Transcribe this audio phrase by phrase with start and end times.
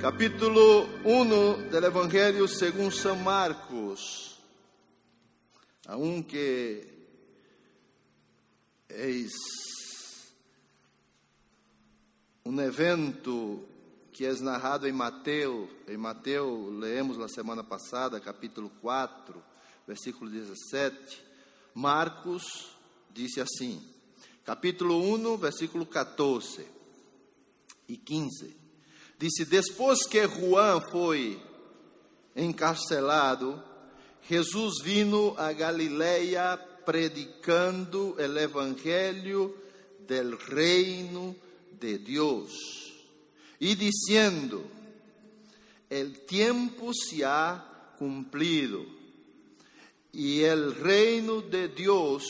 [0.00, 4.38] capítulo 1 del Evangelio según San Marcos.
[5.86, 6.88] Aunque
[8.88, 9.32] es
[12.44, 13.66] um evento
[14.12, 19.42] que é narrado em Mateus, em Mateus leemos na semana passada, capítulo 4,
[19.84, 21.20] versículo 17.
[21.74, 22.76] Marcos
[23.12, 23.82] disse assim,
[24.44, 26.64] capítulo 1, versículo 14
[27.88, 28.57] e 15.
[29.18, 31.42] Disse: Depois que Juan foi
[32.36, 33.62] encarcelado,
[34.28, 39.54] Jesus vino a Galileia predicando o evangelho
[40.06, 41.34] del reino
[41.72, 42.52] de Deus
[43.60, 44.64] e dizendo:
[45.90, 48.86] El tiempo se ha cumprido
[50.12, 52.24] e el reino de Deus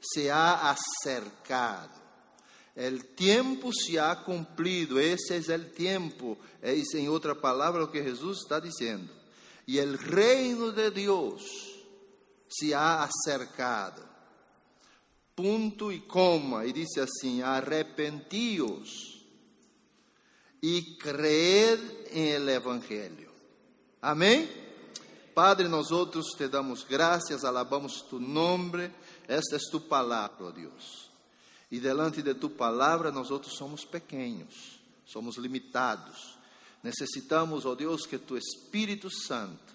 [0.00, 2.03] se ha acercado.
[2.74, 8.02] El tiempo se ha cumprido, esse é o tempo, é em outra palavra o que
[8.02, 9.08] Jesus está dizendo.
[9.66, 11.42] E el reino de Deus
[12.48, 14.02] se ha acercado.
[15.36, 19.14] Ponto e coma, e disse assim: arrepentíos
[20.62, 21.80] e creed
[22.12, 23.30] em el Evangelho.
[24.00, 24.48] Amém?
[25.34, 28.90] Padre, nós outros te damos graças, alabamos tu nome,
[29.26, 31.10] esta é tu palavra, ó Deus.
[31.74, 36.38] E delante de tu palavra, nós outros somos pequenos, somos limitados.
[36.84, 39.74] Necessitamos, ó Deus, que tu Espírito Santo,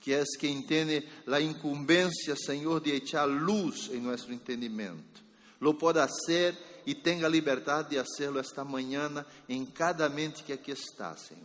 [0.00, 5.22] que és quem tem a incumbência, Senhor, de echar luz em nosso entendimento,
[5.60, 6.56] lo possa ser
[6.86, 11.44] e tenha liberdade de fazê-lo esta manhã em cada mente que aqui está, Senhor,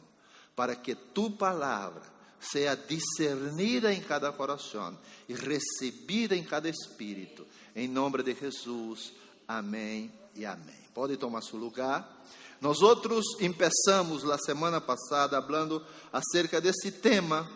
[0.56, 2.04] para que tu palavra
[2.40, 9.12] seja discernida em cada coração e recebida em cada espírito, em nome de Jesus.
[9.50, 10.78] Amém e amém.
[10.94, 12.24] Pode tomar seu lugar.
[12.62, 15.84] Nós outros começamos na semana passada falando
[16.14, 17.50] acerca desse tema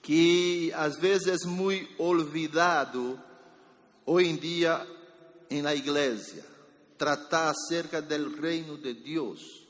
[0.00, 3.20] que às vezes é muito olvidado
[4.06, 4.86] hoje em dia
[5.50, 6.42] na igreja,
[6.96, 9.66] tratar acerca do reino de Deus.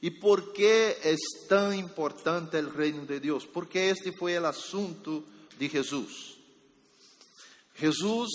[0.00, 1.16] E por que é
[1.48, 3.44] tão importante o reino de Deus?
[3.44, 5.24] Porque este foi o assunto
[5.58, 6.36] de Jesus.
[7.74, 8.30] Jesus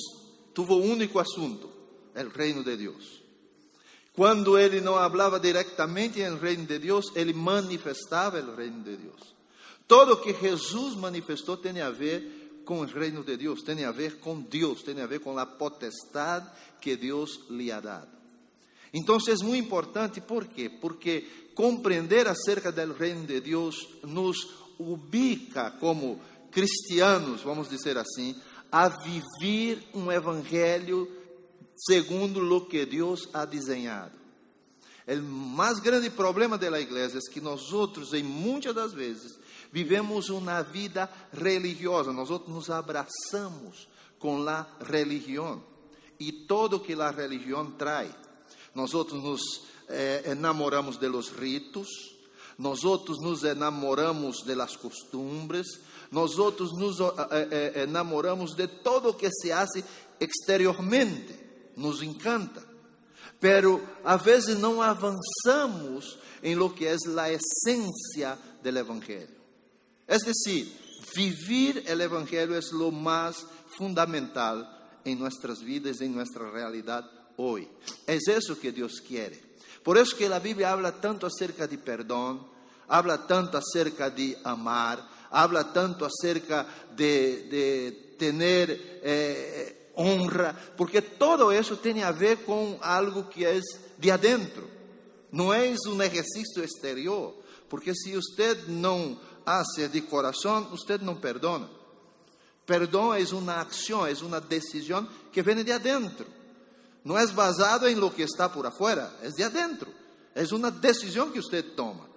[0.53, 1.70] tuvo um único assunto,
[2.15, 3.21] el reino de Dios.
[4.13, 8.97] Cuando él no hablaba directamente en el reino de Dios, él manifestaba el reino de
[8.97, 9.35] Dios.
[9.87, 14.19] Todo que Jesús manifestó tiene a ver com o reino de Deus, tem a ver
[14.19, 18.07] com Deus, tem a ver com a potestade que Deus lhe ha dado.
[18.93, 20.69] Então, é muito importante, por quê?
[20.69, 26.19] Porque compreender acerca do reino de Deus nos ubica como
[26.51, 28.35] cristianos, vamos dizer assim,
[28.71, 31.07] a viver um evangelho
[31.85, 34.21] segundo lo que Deus ha desenhado.
[35.07, 39.39] O mais grande problema da igreja é que nós outros, em muitas das vezes,
[39.71, 43.87] vivemos uma vida religiosa, nós outros nos abraçamos
[44.19, 45.63] com a religião
[46.19, 48.11] e todo que a religião traz.
[48.75, 49.41] Nós outros nos
[49.89, 51.87] eh, enamoramos de los ritos,
[52.57, 55.65] nós outros nos enamoramos de las costumbres,
[56.11, 59.83] nós outros nos eh, eh, enamoramos de todo o que se hace
[60.19, 61.40] exteriormente
[61.75, 62.63] nos encanta,
[63.39, 69.41] pero a vezes não avançamos em lo que é a essência do Evangelho.
[70.07, 70.71] É decir,
[71.15, 73.45] vivir o Evangelho é lo mais
[73.77, 74.67] fundamental
[75.05, 77.69] em nossas vidas, em nossa realidade hoje.
[78.05, 79.33] É isso que Deus quer.
[79.83, 82.47] Por isso que a Bíblia habla tanto acerca de perdão,
[82.87, 91.51] habla tanto acerca de amar, habla tanto acerca de, de tener eh, honra, porque todo
[91.53, 93.59] isso tem a ver com algo que é
[93.97, 94.67] de adentro,
[95.31, 97.33] não é um exercício exterior,
[97.69, 101.69] porque se você não hace de coração, você não perdona.
[102.65, 106.27] Perdão é uma ação, é uma decisão que vem de adentro.
[107.03, 109.91] Não é basado em lo que está por afuera, é de adentro.
[110.35, 112.09] É uma decisão que você toma.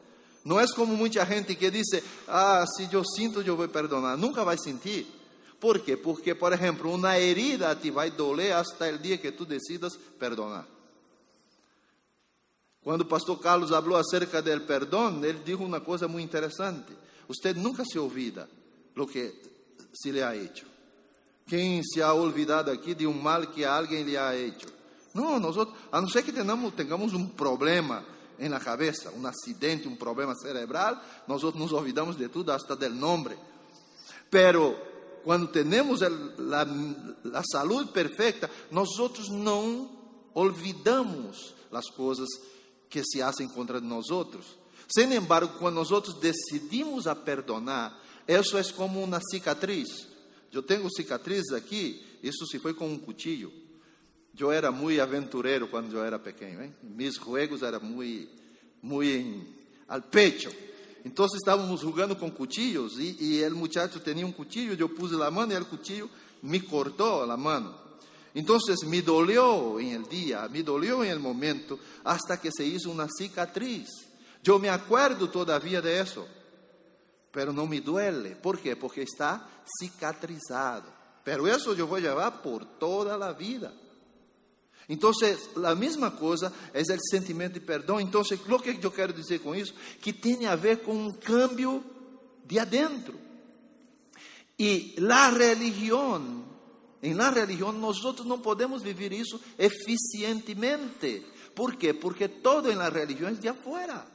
[0.44, 1.86] Não é como muita gente que diz:
[2.28, 4.16] Ah, se eu sinto, eu vou perdonar.
[4.16, 5.06] Nunca vai sentir.
[5.64, 5.96] Por quê?
[5.96, 10.66] Porque, por exemplo, uma herida te vai doler até o dia que tu decidas perdonar.
[12.82, 16.92] Quando o pastor Carlos falou acerca do perdão, ele disse uma coisa muito interessante.
[17.26, 18.46] Você nunca se olvida
[18.94, 19.34] do que
[19.94, 20.66] se lhe ha hecho.
[21.46, 24.66] Quem se ha olvidado aqui de um mal que alguém lhe ha hecho?
[25.14, 25.56] Não, nós,
[25.90, 28.04] a não ser que tenhamos, tenhamos um problema
[28.38, 32.92] em la cabeça, um acidente, um problema cerebral, nós nos olvidamos de tudo, hasta del
[32.92, 33.34] nome.
[34.30, 34.92] Pero
[35.24, 36.08] quando temos a,
[37.32, 39.90] a, saúde perfeita, nós outros não
[40.34, 42.28] olvidamos as coisas
[42.90, 44.44] que se fazem contra nós outros.
[44.94, 45.88] Sin embargo, quando nós
[46.20, 47.98] decidimos a perdonar,
[48.28, 50.06] isso é como uma cicatriz.
[50.52, 53.50] Eu tenho cicatrizes aqui, isso se foi com um cuchillo.
[54.38, 56.62] Eu era muito aventureiro quando eu era pequeno.
[56.62, 56.74] Hein?
[56.82, 58.30] Mis juegos eram muito,
[58.82, 59.46] muito
[59.88, 60.50] al pecho.
[61.04, 65.30] Então estávamos jogando com cuchillos e, e o muchacho tinha um cuchillo, eu puse a
[65.30, 66.08] mão e o cuchillo
[66.42, 67.74] me cortou a mão.
[68.34, 72.90] Então me dolió em el dia, me dolió em el momento, hasta que se hizo
[72.90, 73.88] uma cicatriz.
[74.44, 76.26] Eu me acuerdo todavía de eso,
[77.30, 78.34] pero não me duele.
[78.34, 78.74] ¿Por quê?
[78.74, 79.46] Porque está
[79.78, 80.92] cicatrizado.
[81.24, 83.72] Pero eso eu vou levar por toda a vida.
[84.88, 85.10] Então,
[85.64, 88.00] a mesma coisa é o sentimento de perdão.
[88.00, 89.74] Então, o que eu quero dizer com isso?
[90.00, 91.82] Que tem a ver com um cambio
[92.44, 93.18] de adentro.
[94.58, 96.44] E a religião,
[97.02, 101.24] em la religião, nós não podemos viver isso eficientemente.
[101.54, 101.92] ¿Por quê?
[101.92, 104.06] Porque todo em la religião é de afuera.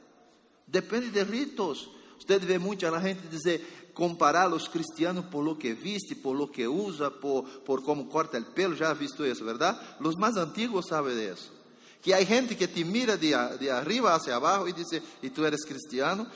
[0.66, 1.90] Depende de ritos.
[2.18, 6.66] Usted vê muita gente dizer, comparar os cristianos por lo que viste, por lo que
[6.66, 8.74] usa, por, por como corta o pelo.
[8.74, 9.78] Já ha visto isso, verdade?
[10.00, 11.52] Os mais antigos sabem disso.
[12.00, 14.86] Que há gente que te mira de, de arriba hacia abaixo e diz,
[15.22, 16.26] e tu eres cristiano,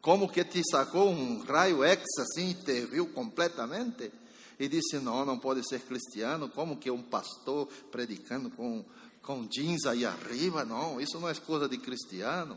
[0.00, 4.12] como que te sacou um raio X assim te viu completamente.
[4.56, 6.50] E disse: Não, não pode ser cristiano.
[6.50, 8.84] Como que um pastor predicando com,
[9.22, 10.64] com jeans aí arriba?
[10.64, 12.56] Não, isso não é coisa de cristiano.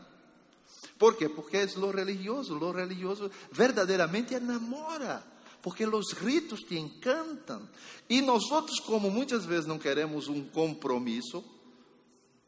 [0.98, 1.28] ¿Por quê?
[1.28, 2.54] Porque é lo religioso.
[2.54, 5.24] Lo religioso verdadeiramente enamora.
[5.60, 7.68] Porque os ritos te encantam.
[8.08, 8.44] E nós,
[8.86, 11.42] como muitas vezes não queremos um compromisso,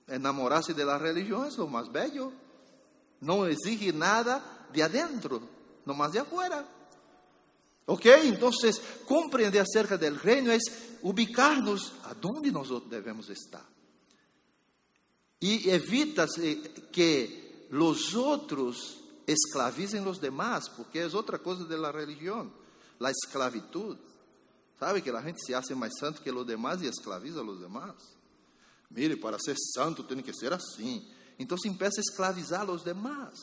[0.09, 2.33] enamorar-se da religião é o mais bello.
[3.21, 5.43] Não exige nada de adentro,
[5.87, 6.67] mais de afuera.
[7.87, 8.13] Ok?
[8.29, 8.51] Então,
[9.07, 10.59] compreender acerca do reino é
[11.03, 13.65] ubicar-nos aonde nós devemos estar.
[15.41, 16.27] E evita
[16.93, 22.51] que los otros esclavizem los demás, porque é outra coisa da religião,
[23.01, 23.99] a esclavitud.
[24.79, 27.61] Sabe que a gente se hace mais santo que os demás e esclaviza a los
[27.61, 27.95] demás.
[28.91, 30.57] Mire, para ser santo tem que ser.
[31.39, 33.35] Então se empieza a esclavizar os demás.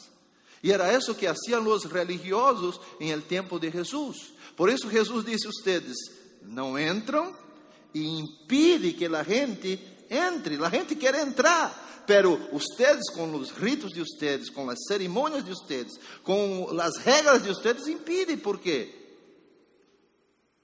[0.62, 4.34] E era isso que hacían os religiosos em el tempo de Jesus.
[4.56, 5.98] Por isso Jesus disse a ustedes:
[6.44, 7.36] não entram
[7.94, 9.80] e impide que a gente
[10.10, 10.64] entre.
[10.64, 15.51] A gente quer entrar, pero ustedes com os ritos de ustedes, com as cerimônias de
[15.51, 18.38] ustedes, com as regras de ustedes, impedem.
[18.38, 18.94] ¿Por quê?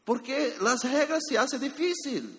[0.06, 2.36] Porque as regras se hacen difícil,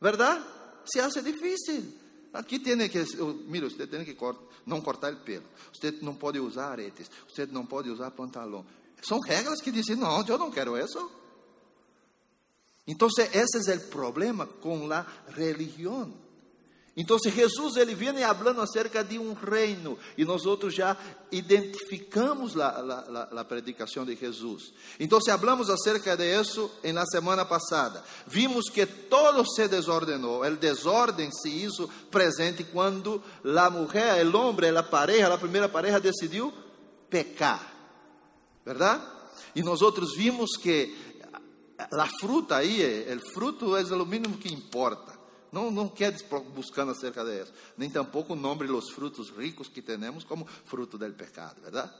[0.00, 0.40] ¿verdad?
[0.84, 1.92] Se hace difícil.
[2.32, 3.04] Aqui tem que,
[3.46, 4.16] mira, você tem que
[4.66, 8.64] não cortar o pelo, você não pode usar aretes, você não pode usar pantalão.
[9.02, 11.10] São regras que dizem, não, eu não quero isso.
[12.86, 16.12] Então, esse é o problema com a religião.
[17.00, 20.96] Então, Jesus ele vem falando acerca de um reino e nós outros já
[21.30, 24.72] identificamos a, predicação de Jesus.
[24.98, 31.30] Então, falamos acerca de isso la semana passada, vimos que todo se desordenou, o desordem
[31.30, 36.52] se hizo presente quando a mulher, o homem, a pareja, a primeira pareja decidiu
[37.08, 37.74] pecar,
[38.66, 39.04] verdade?
[39.54, 40.96] E nós outros vimos que
[41.78, 45.17] a fruta aí, o fruto é o mínimo que importa.
[45.50, 46.14] Não, não quer
[46.54, 47.52] buscando acerca de isso.
[47.76, 51.90] Nem tampouco nombre os frutos ricos que temos como fruto del pecado, verdade?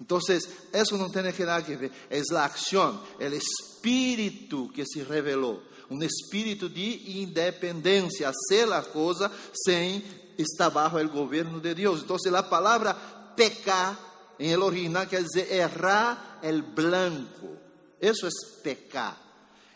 [0.00, 1.90] Então, isso não tem nada que ver.
[2.08, 5.60] É a ação, o espírito que se revelou.
[5.90, 9.32] Um espírito de independência, hacer a coisa
[9.64, 10.04] sem
[10.36, 12.02] estar bajo o governo de Deus.
[12.02, 12.94] Então, a palavra
[13.34, 13.98] pecar,
[14.38, 17.56] em el original, quer dizer errar el blanco.
[18.00, 18.30] Isso é
[18.62, 19.27] pecar.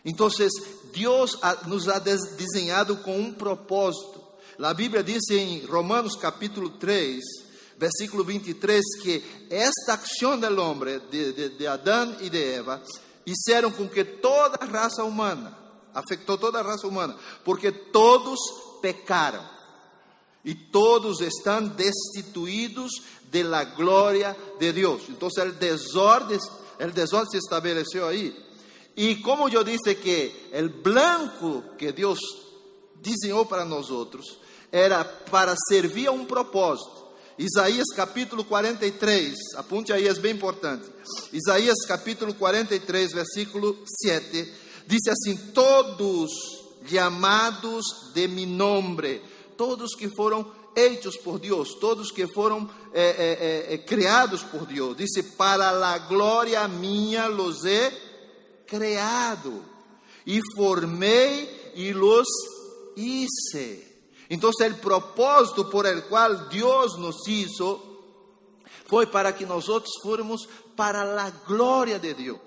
[0.05, 0.29] Então,
[0.93, 4.21] Deus nos ha desenhado com um propósito.
[4.61, 7.21] A Bíblia diz em Romanos capítulo 3,
[7.79, 12.83] versículo 23, que esta ação do homem, de, de, de Adão e de Eva,
[13.25, 15.57] fizeram com que toda a raça humana,
[15.95, 18.39] afetou toda a raça humana, porque todos
[18.81, 19.45] pecaram
[20.45, 22.91] e todos estão destituídos
[23.31, 25.03] de la glória de Deus.
[25.09, 26.39] Então, o desordem,
[26.81, 28.52] o desordem se estabeleceu aí.
[28.97, 32.19] E como eu disse que o blanco que Deus
[32.97, 34.39] desenhou para nós outros
[34.71, 37.03] era para servir a um propósito.
[37.39, 40.85] Isaías capítulo 43, apunte aí, é bem importante.
[41.33, 44.53] Isaías capítulo 43, versículo 7,
[44.87, 46.31] diz assim: Todos
[46.87, 47.85] chamados
[48.15, 49.23] de mi nombre,
[49.57, 54.97] todos que foram hechos por Deus, todos que foram eh, eh, eh, criados por Deus,
[54.97, 58.12] disse: Para a glória minha los he
[58.73, 59.63] creado
[60.27, 62.27] e formei e los
[62.97, 63.87] hice.
[64.31, 67.93] Então, o propósito por el qual Deus nos hizo
[68.87, 72.41] foi para que nós outros fôramos para a glória de Deus,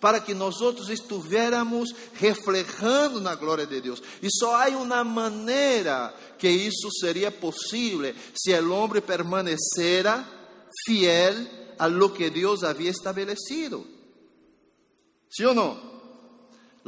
[0.00, 4.02] para que nós outros estivéssemos reflejando na glória de Deus.
[4.22, 10.26] E só há uma maneira que isso seria possível se o homem permanecera
[10.86, 11.34] fiel
[11.78, 13.95] a lo que Deus havia estabelecido.
[15.36, 15.96] Sim ou não?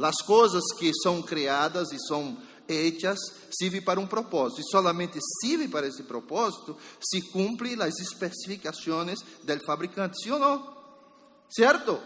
[0.01, 2.37] As coisas que são criadas e são
[2.67, 3.19] hechas
[3.51, 9.65] servem para um propósito, e solamente serve para esse propósito se cumpre as especificações do
[9.65, 10.77] fabricante, sim ou não?
[11.49, 11.99] Certo?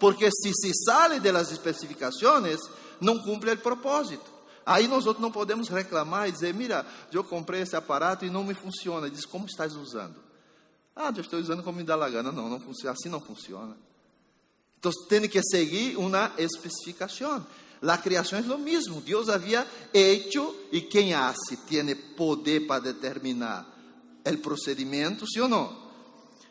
[0.00, 2.58] Porque se se sale das especificações,
[3.00, 4.38] não cumpre o propósito.
[4.66, 8.44] Aí nós outros não podemos reclamar e dizer, mira, eu comprei esse aparato e não
[8.44, 9.08] me funciona.
[9.08, 10.16] Diz, como estás usando?
[10.94, 12.32] Ah, eu estou usando como me dá a gana.
[12.32, 13.76] Não, não funciona, assim não funciona.
[14.78, 17.44] Então tem que seguir uma especificação.
[17.82, 19.00] La criação é o mesmo.
[19.00, 23.66] Deus havia hecho e quem hace tem poder para determinar
[24.24, 25.88] o procedimento, sim ou não?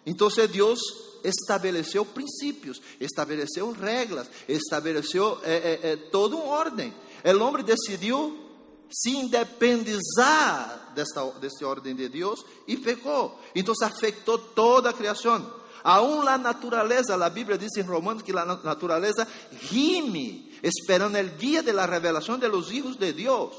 [0.05, 0.79] Então Deus
[1.23, 6.93] estabeleceu princípios, estabeleceu regras, estabeleceu eh, eh, eh, toda uma ordem.
[7.25, 8.47] O homem decidiu
[8.89, 13.37] se independizar dessa ordem de Deus e pecou.
[13.53, 15.56] Então afetou toda a criação.
[15.87, 19.25] Aún a natureza, a Bíblia diz em Romanos que a natureza
[19.61, 23.55] gime, esperando o dia de la revelação de los hijos de Deus.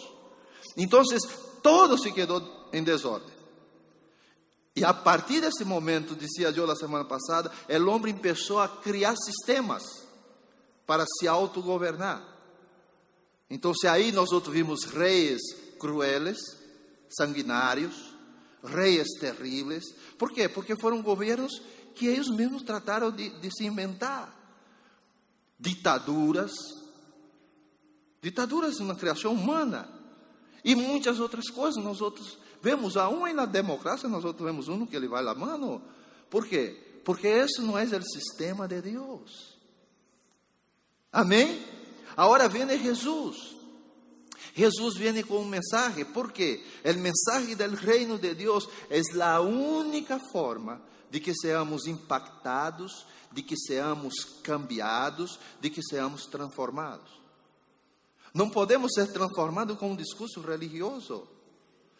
[0.76, 1.02] Então,
[1.62, 3.32] todo se quedou em desordem.
[4.76, 9.16] E a partir desse momento, dizia eu na semana passada, o homem começou a criar
[9.16, 9.82] sistemas
[10.86, 12.22] para se autogovernar.
[13.48, 15.40] Então, aí nós outros vimos reis
[15.80, 16.36] crueles,
[17.08, 17.94] sanguinários,
[18.62, 19.84] reis terríveis.
[20.18, 20.46] Por quê?
[20.46, 21.52] Porque foram governos
[21.98, 24.34] que eles mesmos trataram de, de se inventar.
[25.58, 26.52] Ditaduras,
[28.22, 29.88] ditaduras na criação humana
[30.64, 31.82] e muitas outras coisas.
[31.82, 35.22] Nós outros vemos a um e na democracia nós outros vemos um que ele vai
[35.22, 35.82] lá mano.
[36.30, 37.00] ¿Por quê?
[37.04, 39.56] Porque esse não é o sistema de Deus.
[41.12, 41.64] Amém?
[42.16, 43.56] Agora vem Jesus.
[44.54, 50.18] Jesus vem com um mensagem, porque o mensagem do reino de Deus é a única
[50.32, 57.18] forma de que seamos impactados, de que seamos cambiados, de que seamos transformados.
[58.34, 61.26] Não podemos ser transformados com um discurso religioso,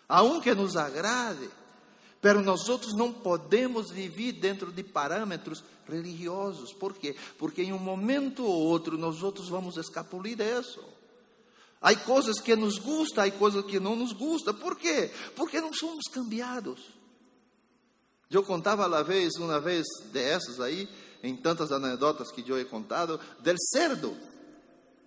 [0.08, 1.48] aunque nos agrade,
[2.20, 6.72] pero nós outros não podemos viver dentro de parâmetros religiosos.
[6.72, 7.16] Por quê?
[7.38, 10.82] Porque em um momento ou outro nós outros vamos escapulir disso.
[11.80, 14.52] Há coisas que nos gustam, há coisas que não nos gustam.
[14.54, 15.12] Por quê?
[15.36, 16.98] Porque não somos cambiados.
[18.30, 20.88] Eu contava uma vez, uma vez dessas aí,
[21.23, 24.16] em tantas anedotas que eu he contado, del cerdo.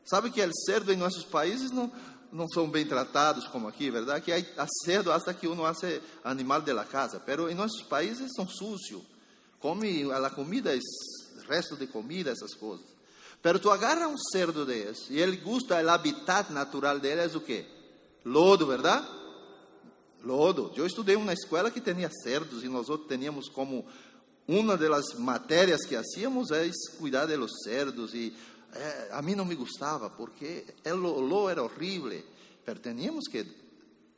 [0.04, 1.92] Sabe que o cerdo em nossos países não,
[2.32, 4.26] não são bem tratados como aqui, verdade?
[4.26, 8.32] Que há cerdo hasta que uno hace animal de la casa, pero em nossos países
[8.36, 9.04] são sucios.
[9.60, 10.72] Come a comida,
[11.48, 12.86] resto de comida, essas coisas.
[13.44, 17.42] Pero tu agarra um cerdo desse e ele gusta, o habitat natural dele é o
[17.42, 17.66] quê?
[18.26, 19.08] Lodo, verdade?
[20.24, 20.72] Lodo.
[20.76, 23.86] Eu estudei uma escola que tinha cerdos e nós outros teníamos como
[24.48, 28.34] uma das matérias que hacíamos é cuidar de los cerdos e
[28.74, 32.22] é, a mim não me gostava porque o olor era horrível.
[32.66, 33.46] Mas teníamos que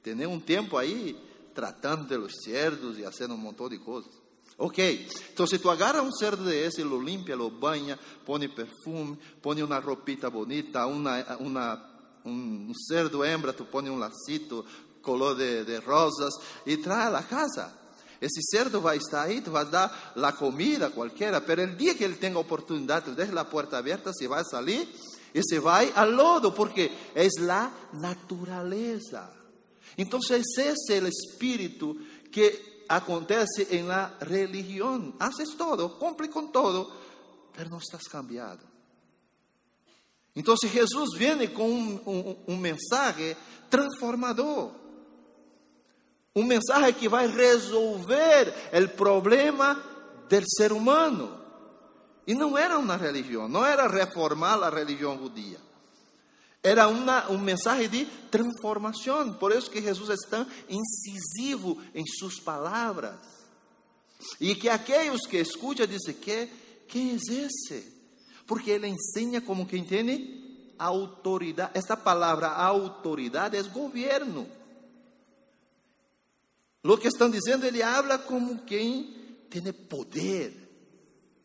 [0.01, 1.17] ter um tempo aí
[1.53, 4.11] tratando de los cerdos e fazendo um montão de coisas.
[4.57, 9.63] Ok, então se tu agarra um cerdo desse, lo limpia, lo banha, põe perfume, põe
[9.63, 11.89] uma roupita bonita, uma, uma,
[12.23, 14.63] um cerdo hembra, tu põe um lacito,
[15.03, 16.33] color de, de rosas
[16.65, 17.71] e traz a casa.
[18.19, 22.05] Esse cerdo vai estar aí, tu vai dar a comida qualquer, mas o dia que
[22.05, 24.89] ele tenha oportunidade, tu deixa a porta aberta, se vai sair
[25.33, 29.29] e se vai ao lodo, porque é a natureza.
[29.97, 31.99] Então, esse é o espírito
[32.31, 35.13] que acontece em la religião.
[35.19, 36.91] Haces todo, cumpre com todo,
[37.57, 38.63] mas não estás cambiado.
[40.35, 43.35] Então, se Jesus vem com um, um, um mensagem
[43.69, 44.71] transformador,
[46.35, 49.75] um mensagem que vai resolver o problema
[50.29, 51.39] do ser humano.
[52.25, 55.59] E não era uma religião, não era reformar a religião judia.
[56.63, 59.33] Era uma, um mensagem de transformação.
[59.33, 63.19] Por isso que Jesus é tão incisivo em suas palavras.
[64.39, 66.49] E que aqueles que escutam dizem que
[66.87, 67.93] quem é esse?
[68.47, 70.41] Porque ele ensina como quem tem
[70.79, 71.71] autoridade.
[71.73, 74.47] Esta palavra autoridade é governo.
[76.83, 79.15] Lo que estão dizendo, ele habla como quem
[79.49, 80.53] tem poder.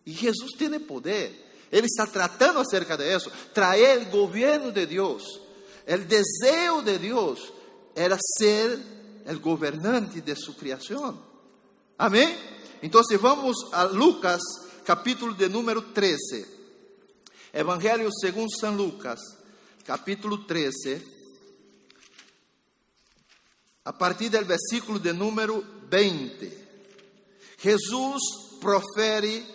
[0.04, 1.46] E Jesus tem poder.
[1.70, 3.30] Ele está tratando acerca de isso.
[3.54, 5.22] Traer o governo de Deus.
[5.86, 7.52] O desejo de Deus
[7.94, 8.80] era ser
[9.26, 11.22] o governante de sua criação.
[11.96, 12.36] Amém?
[12.82, 14.40] Então, vamos a Lucas,
[14.84, 16.46] capítulo de número 13.
[17.52, 19.20] Evangelho segundo São Lucas,
[19.84, 21.17] capítulo 13.
[23.88, 26.52] A partir do versículo de número 20.
[27.56, 28.20] Jesus
[28.60, 29.46] profere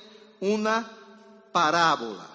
[0.41, 0.89] uma
[1.51, 2.27] parábola.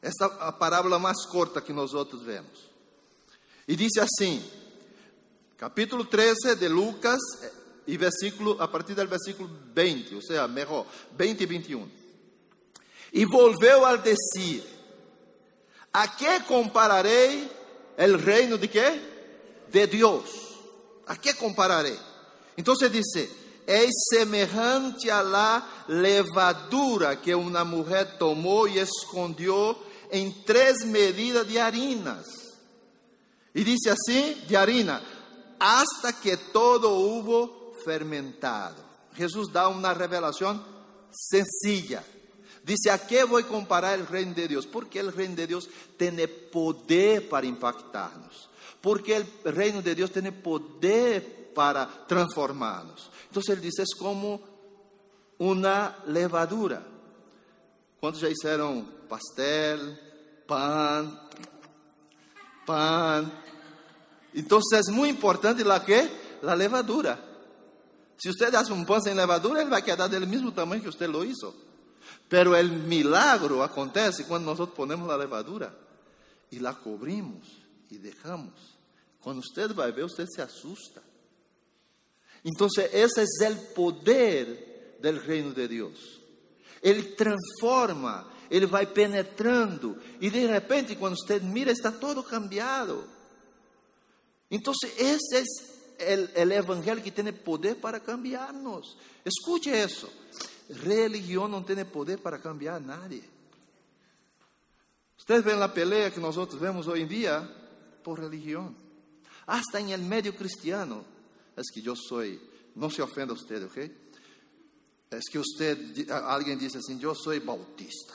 [0.00, 2.70] Esta é a parábola mais corta que nós outros vemos.
[3.68, 4.42] E disse assim,
[5.58, 7.20] capítulo 13 de Lucas,
[7.86, 11.90] e versículo, a partir do versículo 20, ou seja, melhor, 20 e 21.
[13.12, 14.64] E volveu a dizer:
[15.92, 17.50] A que compararei
[17.98, 18.98] o reino de quê?
[19.68, 20.45] De Deus.
[21.06, 21.98] A que compararei?
[22.58, 23.30] Então se disse:
[23.66, 31.58] É semelhante a la levadura que uma mulher tomou e escondeu em três medidas de
[31.58, 32.26] harinas.
[33.54, 35.02] E disse assim: de harina,
[35.58, 38.84] hasta que todo hubo fermentado.
[39.14, 40.62] Jesus dá uma revelação
[41.10, 42.04] sencilla.
[42.62, 44.66] Dice, ¿a qué voy a comparar el reino de Dios?
[44.66, 48.50] Porque el reino de Dios tiene poder para impactarnos.
[48.86, 53.10] Porque el reino de Dios tiene poder para transformarnos.
[53.26, 54.40] Entonces él dice, es como
[55.38, 56.86] una levadura.
[57.98, 59.98] ¿Cuántos ya hicieron pastel,
[60.46, 61.20] pan,
[62.64, 63.32] pan?
[64.32, 66.38] Entonces es muy importante la que?
[66.42, 67.18] La levadura.
[68.16, 71.08] Se você hace um pão sem levadura, ele vai quedar do mesmo tamanho que você
[71.08, 71.52] lo hizo.
[72.28, 75.76] Pero o milagro acontece quando nós ponemos a levadura
[76.52, 77.98] e la cobrimos e
[79.26, 79.26] deixamos.
[79.26, 81.02] Quando você vai ver, você se assusta.
[82.44, 86.20] Então, esse é o poder do reino de Deus.
[86.80, 93.08] Ele transforma, ele vai penetrando, e de repente, quando você mira, está todo cambiado.
[94.48, 98.96] Então, esse é el, el evangelho que tem poder para cambiarnos.
[99.24, 100.08] Escute isso.
[100.70, 103.24] Religião não tem poder para cambiar a nadie.
[105.18, 107.42] Ustedes ven a pelea que nós vemos hoje em dia
[108.04, 108.85] por religião.
[109.46, 111.04] Hasta em el medio cristiano.
[111.56, 112.22] É que eu sou,
[112.74, 113.90] não se ofenda usted, ok?
[115.10, 118.14] É que usted, alguém diz assim, eu sou bautista.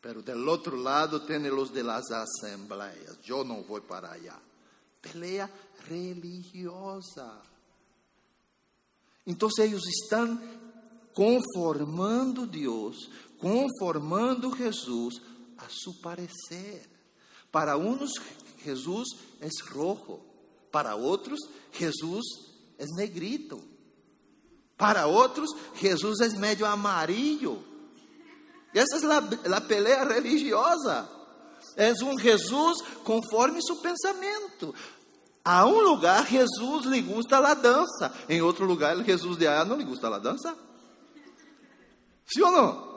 [0.00, 3.18] Pero del outro lado tem os de las assembleias.
[3.26, 4.40] Eu não vou para allá.
[5.00, 5.50] Pelea
[5.88, 7.40] religiosa.
[9.24, 10.40] Então eles estão
[11.14, 15.20] conformando Deus, conformando Jesus
[15.58, 16.88] a seu parecer.
[17.52, 18.10] Para uns,
[18.64, 19.08] Jesus
[19.40, 20.20] é rojo,
[20.70, 21.38] para outros,
[21.72, 22.24] Jesus
[22.78, 23.62] é negrito,
[24.76, 27.62] para outros, Jesus é meio amarillo.
[28.74, 31.08] Essa é a, a pelea religiosa.
[31.76, 34.74] É um Jesus conforme seu pensamento.
[35.44, 38.12] A um lugar, Jesus lhe gusta a dança.
[38.28, 40.56] Em outro lugar, Jesus de allá não lhe gusta a dança.
[42.26, 42.92] Sim ou não?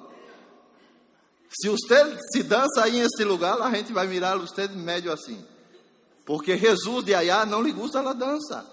[1.50, 5.44] Se você se dança aí nesse lugar, a gente vai mirar você médio assim.
[6.26, 8.66] Porque Jesus de allá não lhe gusta a dança.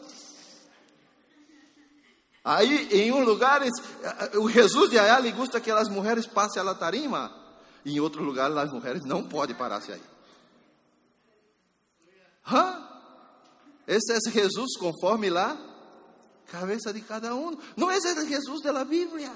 [2.44, 3.62] Aí, em um lugar,
[4.34, 7.32] o Jesus de allá lhe gusta que as mulheres passem a tarima.
[7.84, 10.02] Em outro lugar, as mulheres não podem parar-se aí.
[12.50, 12.88] Hã?
[13.86, 15.56] Esse é Jesus conforme lá,
[16.46, 17.56] cabeça de cada um.
[17.76, 19.30] Não é esse Jesus da Bíblia.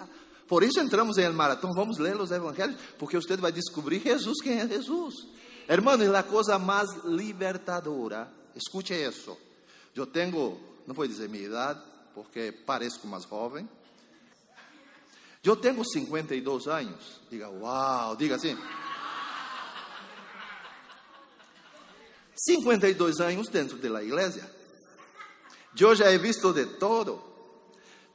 [0.48, 4.60] Por isso entramos em maratão, vamos ler os evangelhos, porque você vai descobrir Jesus, quem
[4.60, 5.14] é Jesus.
[5.68, 8.32] Hermano, é a coisa mais libertadora.
[8.54, 9.36] Escute isso.
[9.94, 11.80] Eu tenho, não vou dizer minha idade,
[12.14, 13.68] porque pareço mais jovem.
[15.42, 17.20] Eu tenho 52 anos.
[17.30, 18.56] Diga, uau, diga assim.
[22.36, 24.48] 52 anos dentro da igreja.
[25.78, 27.22] Eu já he visto de todo,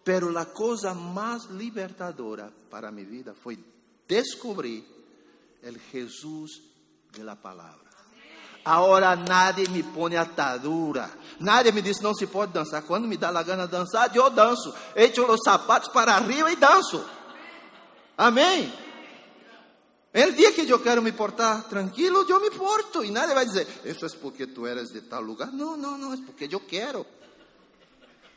[0.03, 3.59] pero a coisa mais libertadora para minha vida foi
[4.07, 4.83] descobrir
[5.63, 6.70] o Jesus
[7.11, 7.91] de la palavra.
[8.63, 11.09] Agora nadie me põe atadura.
[11.39, 12.83] Nadie me diz não se pode dançar.
[12.83, 14.73] Quando me dá a gana dançar, eu danço.
[14.95, 17.03] Echo os sapatos para arriba e danço.
[18.17, 18.71] Amém.
[20.13, 23.03] El dia que eu quero me portar tranquilo, eu me porto.
[23.03, 25.51] E nadie vai dizer, isso é porque tu eres de tal lugar.
[25.51, 27.05] Não, não, não, é porque eu quero.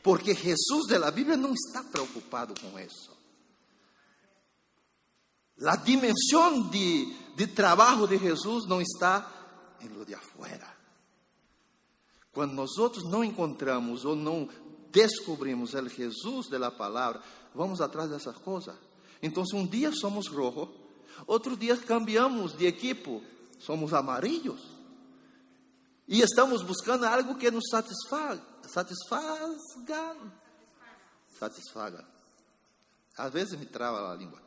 [0.01, 3.14] Porque Jesus de la Bíblia não está preocupado com isso.
[5.63, 9.31] A dimensão de, de trabalho de Jesus não está
[9.81, 10.67] em lo de afuera.
[12.31, 14.49] Quando nós outros não encontramos ou não
[14.91, 17.21] descobrimos o Jesus de la palavra,
[17.53, 18.75] vamos atrás dessas coisas.
[19.21, 20.69] Então, um dia somos rojo,
[21.25, 23.23] Outro dia cambiamos de equipo,
[23.59, 24.61] somos amarillos.
[26.07, 28.41] E estamos buscando algo que nos satisfaga.
[28.67, 29.55] Satisfaga.
[31.39, 32.05] Satisfaga.
[33.17, 34.41] Às vezes me trava a língua.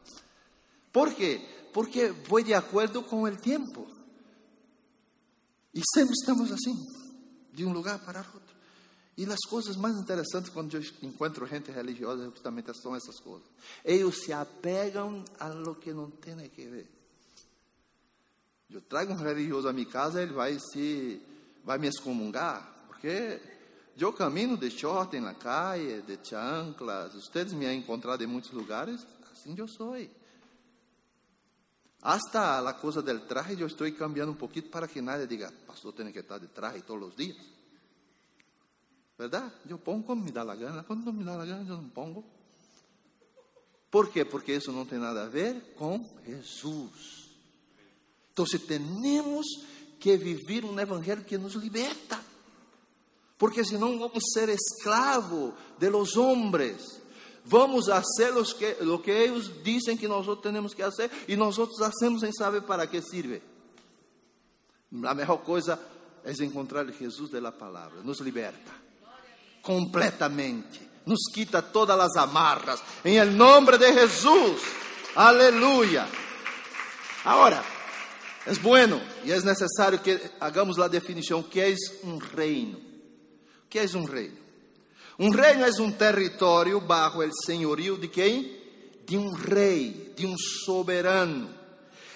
[0.98, 1.40] Por quê?
[1.72, 3.86] Porque vou de acordo com o tempo.
[5.72, 6.74] E sempre estamos assim,
[7.52, 8.56] de um lugar para outro.
[9.16, 13.46] E as coisas mais interessantes quando eu encontro gente religiosa justamente são essas coisas.
[13.84, 16.90] Eles se apegam a lo que não tem que ver.
[18.68, 21.22] Eu trago um religioso a minha casa, ele vai se
[21.64, 23.40] vai me excomungar, porque
[23.96, 27.14] eu caminho de short na calle, de chanclas.
[27.14, 29.94] Vocês me han encontrado em muitos lugares, assim eu sou.
[32.00, 35.92] Hasta a coisa del traje eu estou cambiando um pouquinho para que nadie diga, pastor
[35.92, 37.36] tem que estar de traje todos os dias.
[39.18, 39.52] ¿Verdad?
[39.68, 41.88] Eu pongo quando me dá a gana, quando não me dá a gana eu não
[41.88, 42.24] pongo.
[43.90, 44.24] Por quê?
[44.24, 47.30] Porque isso não tem nada a ver com Jesus.
[48.32, 49.46] Então, temos
[49.98, 52.22] que viver um evangelho que nos liberta.
[53.36, 57.00] Porque senão vamos ser escravos de los hombres.
[57.48, 61.58] Vamos fazer lo que, lo que eles dizem que nós temos que fazer e nós
[61.58, 63.42] hacemos sem saber para que serve.
[65.04, 65.78] A melhor coisa
[66.24, 68.88] é encontrar Jesus da palavra, nos liberta
[69.62, 74.62] completamente, nos quita todas as amarras, em nome de Jesus.
[75.14, 76.06] Aleluia.
[77.24, 77.62] Agora,
[78.46, 82.78] é bueno e é necessário que hagamos a definição que é um reino.
[82.78, 84.47] O que é um reino?
[85.18, 88.56] Um reino é um território bajo o senhorio de quem?
[89.04, 91.52] De um rei, de um soberano.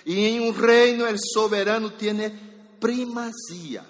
[0.07, 2.15] E em um reino, o soberano tem
[2.79, 3.85] primazia.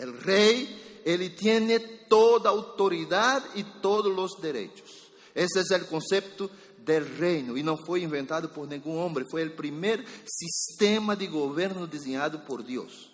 [0.00, 5.08] O rei, ele tem toda a autoridade e todos os direitos.
[5.34, 9.50] Esse é o conceito del reino e não foi inventado por nenhum homem, foi o
[9.50, 13.10] primeiro sistema de governo desenhado por Deus.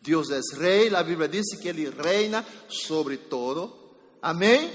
[0.00, 3.81] Deus é rei, a Bíblia diz que ele reina sobre todo,
[4.22, 4.70] Amém?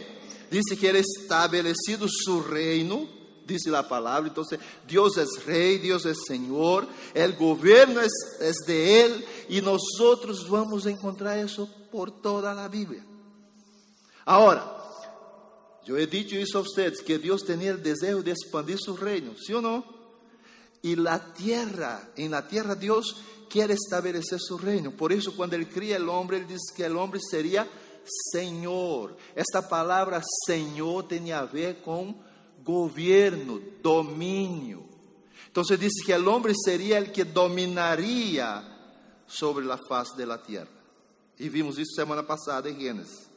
[0.52, 3.08] Dice que ele estabelecido su reino,
[3.46, 4.28] dice la palabra.
[4.28, 10.50] Entonces, Dios es rey, Dios es Señor, el gobierno es, es de Él y nosotros
[10.50, 13.06] vamos a encontrar eso por toda la Biblia.
[14.26, 14.74] Ahora,
[15.86, 19.34] yo he dicho eso a ustedes, que Dios tenía el deseo de expandir su reino,
[19.38, 19.86] ¿sí o no?
[20.82, 23.16] Y la tierra, en la tierra Dios
[23.50, 24.92] quiere establecer su reino.
[24.92, 27.68] Por eso cuando Él cría el hombre, Él dice que el hombre sería
[28.32, 29.16] Senhor.
[29.36, 32.16] Esta palavra Senhor tem a ver com
[32.64, 34.86] governo, domínio.
[35.50, 38.64] Então se diz que o homem seria o que dominaria
[39.28, 40.68] sobre a face da terra.
[41.40, 43.30] E vimos isso semana passada em Gênesis.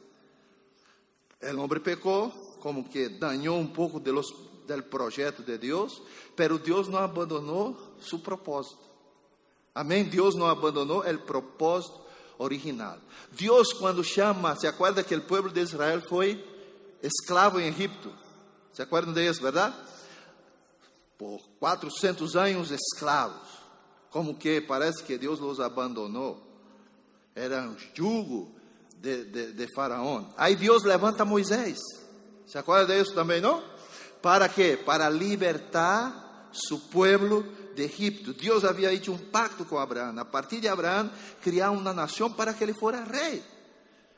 [1.41, 4.27] O homem pecou, como que dañou um pouco de los,
[4.67, 6.01] del projeto de Deus,
[6.35, 8.79] pero Deus não abandonou seu propósito.
[9.73, 10.03] Amém?
[10.03, 11.99] Deus não abandonou o propósito
[12.41, 12.97] original.
[13.31, 16.43] Deus, quando chama, se acorda que o povo de Israel foi
[17.01, 18.11] escravo em Egipto.
[18.73, 19.75] Se acordam disso, verdade?
[21.17, 23.47] Por 400 anos escravos.
[24.09, 26.41] Como que parece que Deus os abandonou.
[27.35, 28.53] Era jugo
[28.97, 30.25] de, de, de Faraó.
[30.35, 31.79] Aí Deus levanta Moisés.
[32.45, 33.63] Se acorda disso também, não?
[34.21, 34.77] Para quê?
[34.83, 37.45] Para libertar seu povo
[37.81, 38.33] de Egipto.
[38.33, 40.17] Deus havia hecho um pacto com Abraão.
[40.19, 41.09] A partir de Abraão,
[41.41, 43.43] criar uma nação para que ele fosse rei.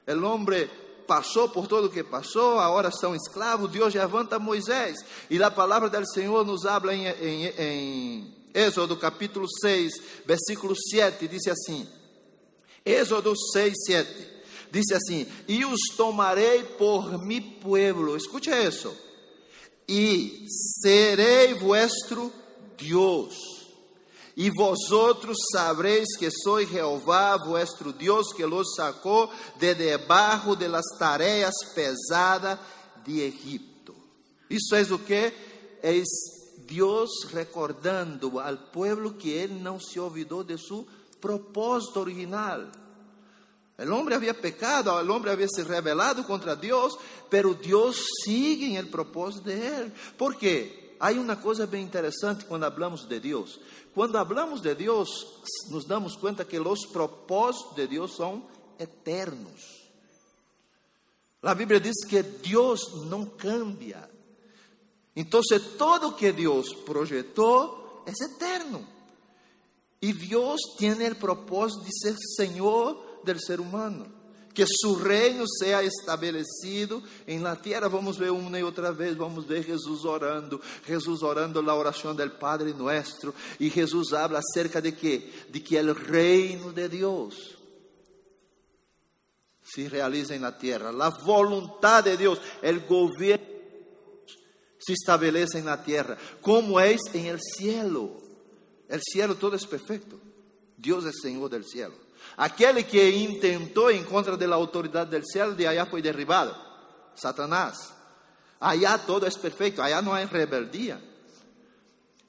[0.08, 0.70] O homem
[1.08, 3.70] passou por tudo o que passou, agora são escravos.
[3.72, 4.98] Deus levanta Moisés.
[5.30, 9.94] E a palavra do Senhor nos habla em, em, Êxodo capítulo 6,
[10.26, 11.28] versículo 7.
[11.28, 11.88] Diz assim:
[12.86, 14.28] Êxodo 6, 7.
[14.72, 18.16] Diz assim: E os tomarei por mi pueblo.
[18.16, 18.96] Escute isso.
[19.88, 20.46] E
[20.82, 22.32] serei vuestro
[22.78, 23.53] Dios.
[24.36, 30.86] Y vosotros sabréis que soy Jehová vuestro Dios que los sacó de debajo de las
[30.98, 32.60] tareas pesadas
[33.06, 33.94] de Egipto.
[34.50, 35.34] Isso é o que?
[35.84, 36.02] É
[36.66, 40.88] Deus recordando ao pueblo que ele não se olvidou de seu
[41.20, 42.62] propósito original.
[43.78, 46.98] O homem havia pecado, o homem havia se rebelado contra Deus,
[47.30, 49.92] pero Deus sigue em el propósito de ele.
[50.18, 50.83] Por quê?
[51.04, 53.60] Há uma coisa bem interessante quando falamos de Deus.
[53.94, 55.10] Quando falamos de Deus,
[55.70, 58.48] nos damos conta que os propósitos de Deus são
[58.80, 59.84] eternos.
[61.42, 64.10] A Bíblia diz que Deus não cambia.
[65.14, 65.42] Então,
[65.78, 68.88] todo que Deus projetou é eterno.
[70.02, 74.23] E Deus tem o propósito de ser Senhor do ser humano
[74.54, 77.88] que su reino sea establecido en la tierra.
[77.88, 82.32] Vamos ver una y otra vez, vamos ver Jesús orando, Jesús orando la oración del
[82.32, 87.58] Padre nuestro, y Jesús habla acerca de que, de que el reino de Dios
[89.64, 93.54] se realiza en la tierra, la voluntad de Dios, el gobierno
[94.86, 98.22] se estabelece na terra, como é em el cielo.
[98.90, 100.20] El cielo todo é perfeito.
[100.78, 102.03] Deus é Senhor del cielo.
[102.36, 106.56] Aquele que intentou em contra da autoridade del cielo, de allá foi derribado.
[107.16, 107.94] Satanás.
[108.60, 111.00] Allá todo é perfeito, allá não há rebeldia.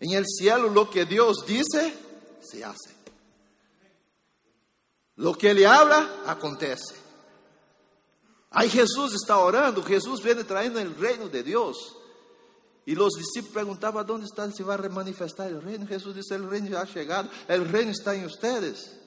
[0.00, 1.94] Em el cielo lo que Deus dice,
[2.40, 2.94] se hace.
[5.16, 6.94] Lo que Ele habla, acontece.
[8.50, 11.76] Aí Jesus está orando, Jesus vem traindo o reino de Deus.
[12.86, 15.86] E os discípulos perguntavam: onde está se vai manifestar o reino?
[15.86, 19.03] Jesus disse: o reino já ha chegado, o reino está em ustedes.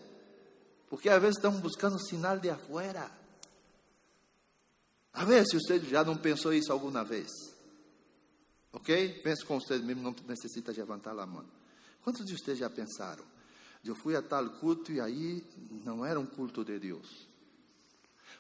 [0.89, 3.11] Porque às vezes estamos buscando sinal de afuera.
[5.13, 7.29] A ver se você já não pensou isso alguma vez.
[8.71, 9.21] Ok?
[9.23, 11.45] Pense com você mesmo, não necessita levantar a mão.
[12.03, 13.25] Quantos de vocês já pensaram?
[13.83, 15.43] Eu fui a tal culto e aí
[15.85, 17.27] não era um culto de Deus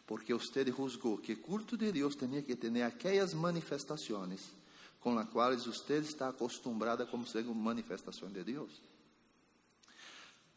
[0.07, 4.53] porque você juzgou que culto de Deus tinha que ter aquelas manifestações
[5.01, 8.71] com as quais você está acostumbrada como sendo manifestação de Deus.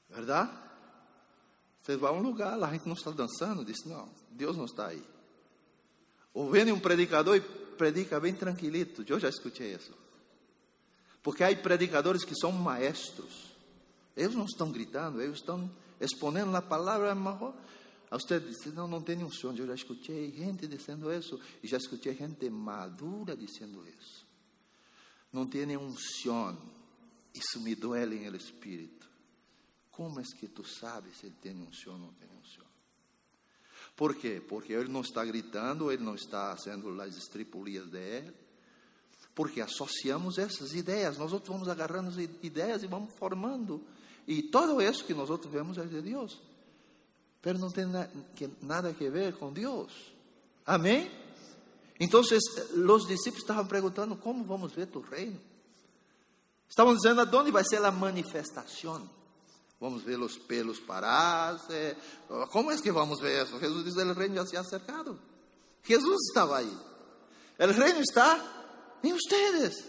[0.08, 0.69] Verdade?
[1.82, 4.88] Você vai a um lugar, a gente não está dançando, diz, não, Deus não está
[4.88, 5.02] aí.
[6.34, 9.92] Ou vem um predicador e predica bem tranquilito, eu já escutei isso.
[11.22, 13.50] Porque há predicadores que são maestros.
[14.16, 17.14] Eles não estão gritando, eles estão exponendo a palavra, a
[18.18, 19.54] você dice, não, não tem unção.
[19.56, 21.38] Eu já escutei gente dizendo isso.
[21.62, 24.26] E já escutei gente madura dizendo isso.
[25.32, 26.58] Não tem unção.
[27.32, 28.99] Isso me duele em el espírito.
[30.00, 32.64] Como é que tu sabes se ele tem unção ou não tem unção?
[33.94, 34.40] Por quê?
[34.48, 38.32] Porque ele não está gritando, ele não está fazendo as estripulias dele.
[39.34, 41.18] Porque associamos essas ideias.
[41.18, 43.84] Nós outros vamos agarrando as ideias e vamos formando.
[44.26, 46.40] E todo isso que nós outros vemos é de Deus
[47.42, 47.84] pero não tem
[48.62, 49.92] nada que ver com Deus.
[50.64, 51.10] Amém?
[51.98, 55.38] Então, os discípulos estavam perguntando: como vamos ver tu reino?
[56.70, 59.19] Estavam dizendo: aonde vai ser a manifestação?
[59.80, 61.96] Vamos ver os pelos pararse.
[62.52, 63.58] Como é que vamos ver isso?
[63.58, 65.18] Jesus disse: o reino já se ha acercado.
[65.82, 66.76] Jesus estava aí.
[67.58, 69.84] O reino está em vocês.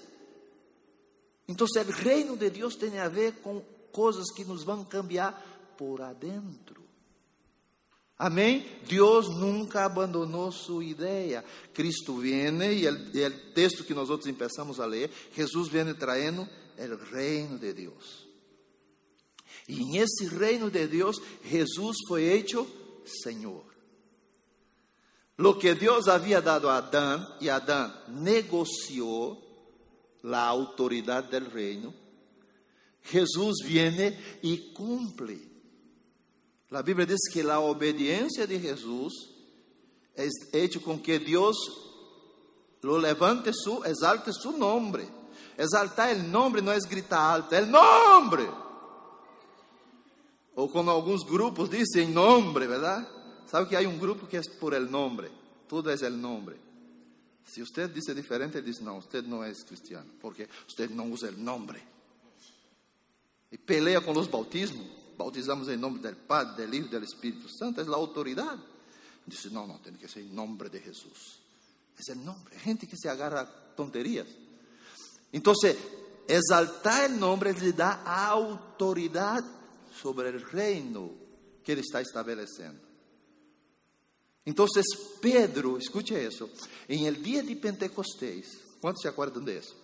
[1.47, 3.59] Então, o reino de Deus tem a ver com
[3.91, 6.81] coisas que nos vão cambiar por adentro.
[8.17, 8.65] Amém?
[8.87, 11.43] Deus nunca abandonou sua ideia.
[11.73, 17.13] Cristo vem e o texto que nós outros começamos a ler, Jesus vem trazendo o
[17.13, 18.30] reino de Deus.
[19.67, 22.67] E em esse reino de Deus, Jesus foi hecho
[23.05, 23.63] Senhor.
[25.37, 29.41] Lo que Deus havia dado a Adão, e Adão negociou
[30.23, 31.93] a autoridade do reino,
[33.03, 35.49] Jesus vem e cumpre.
[36.71, 39.13] A Bíblia diz que a obediência de Jesus
[40.15, 41.57] é hecho com que Deus
[42.83, 45.07] lo levante su, exalte su nombre.
[45.57, 48.49] Exaltar o nome não é gritar alto, o nome.
[50.61, 53.07] Ou como alguns grupos dizem nome, verdade?
[53.47, 55.27] Sabe que há um grupo que é por el nome,
[55.67, 56.55] tudo é el nome.
[57.43, 61.29] Se você diz diferente, ele diz: não, você não é cristiano, porque você não usa
[61.29, 61.81] o nome.
[63.51, 64.85] E pelea com os bautismos
[65.17, 68.61] bautizamos em nome do Padre, do Filho e do Espírito Santo, é a autoridade.
[69.25, 71.39] Disse, não, não, tem que ser em nome de Jesus.
[72.07, 72.39] É o nome.
[72.63, 74.27] Gente que se agarra a tonterias.
[75.33, 75.53] Então,
[76.27, 79.60] exaltar o nome lhe dá autoridade
[80.01, 81.17] sobre o reino
[81.63, 82.79] que ele está estabelecendo.
[84.45, 84.65] Então,
[85.21, 86.49] Pedro, escute isso,
[86.89, 88.47] em el dia de Pentecostés,
[88.81, 89.75] quantos se acordam disso?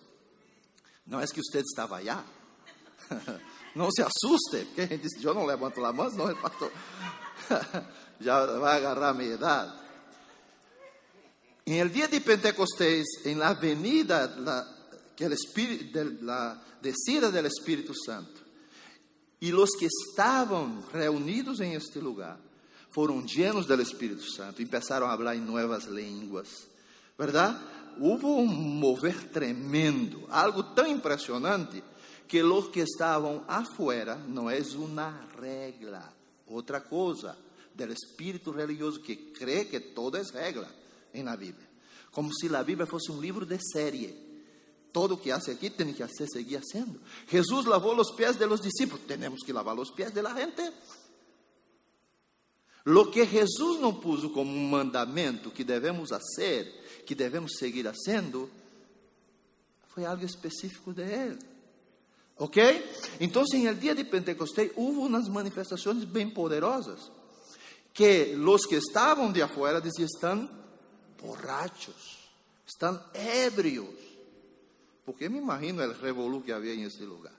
[1.06, 2.24] Não é que você estava allá?
[3.74, 6.72] Não se assuste, porque a gente disse, eu não levanto a mão, não, pastor.
[8.20, 9.72] Já vai agarrar a minha idade.
[11.64, 14.66] Em el dia de Pentecostés, em la avenida, la,
[15.14, 18.37] que el espírito, de, la descida del Espírito Santo,
[19.40, 22.38] e os que estavam reunidos em este lugar,
[22.90, 26.66] foram llenos del Espírito Santo, começaram a falar em novas línguas,
[27.18, 27.58] verdade?
[28.00, 31.82] Houve um mover tremendo, algo tão impressionante
[32.26, 36.12] que los que estavam afuera não é uma regra,
[36.46, 37.36] outra coisa
[37.74, 40.68] del espírito religioso que crê que todo é regra
[41.14, 41.66] la Bíblia,
[42.10, 44.27] como se a Bíblia fosse um livro de série.
[44.92, 47.00] Todo o que hace aqui tem que hacer, seguir haciendo.
[47.28, 50.72] Jesus lavou os pés de los discípulos, temos que lavar os pés de la gente.
[52.84, 58.50] Lo que Jesus não puso como um mandamento que devemos fazer, que devemos seguir fazendo,
[59.88, 61.38] foi algo específico de Ele.
[62.38, 62.56] ¿Ok?
[63.20, 67.10] Entonces en el día de Pentecostés hubo unas manifestaciones bien poderosas
[67.92, 70.50] que los que estaban de afuera decían, están
[71.20, 72.30] borrachos,
[72.64, 73.88] están ebrios.
[75.08, 77.32] Porque me imagino el revolú que había en ese lugar.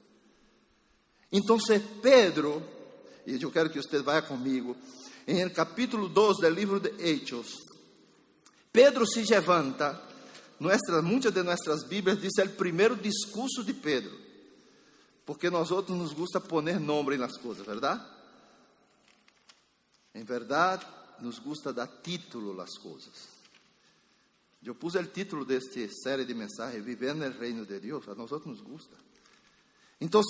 [1.30, 2.60] Entonces Pedro,
[3.28, 4.76] y yo quiero que usted vaya conmigo,
[5.28, 7.60] en el capítulo 2 del libro de Hechos,
[8.72, 10.02] Pedro se levanta,
[10.58, 14.18] nuestras, muchas de nuestras Biblias dice el primer discurso de Pedro,
[15.24, 18.04] porque nosotros nos gusta poner nombre en las cosas, ¿verdad?
[20.12, 20.82] En verdad,
[21.20, 22.80] nos gusta dar título a las
[24.66, 28.30] Eu pus o título desta série de mensagens, Vivendo no Reino de Deus, a nós
[28.46, 28.96] nos gusta.
[30.02, 30.22] Então,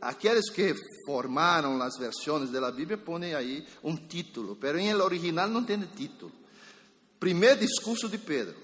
[0.00, 0.74] aqueles que
[1.04, 5.80] formaram as versões da Bíblia põem aí um título, mas em el original não tem
[5.80, 6.32] título.
[7.18, 8.54] Primeiro discurso de Pedro.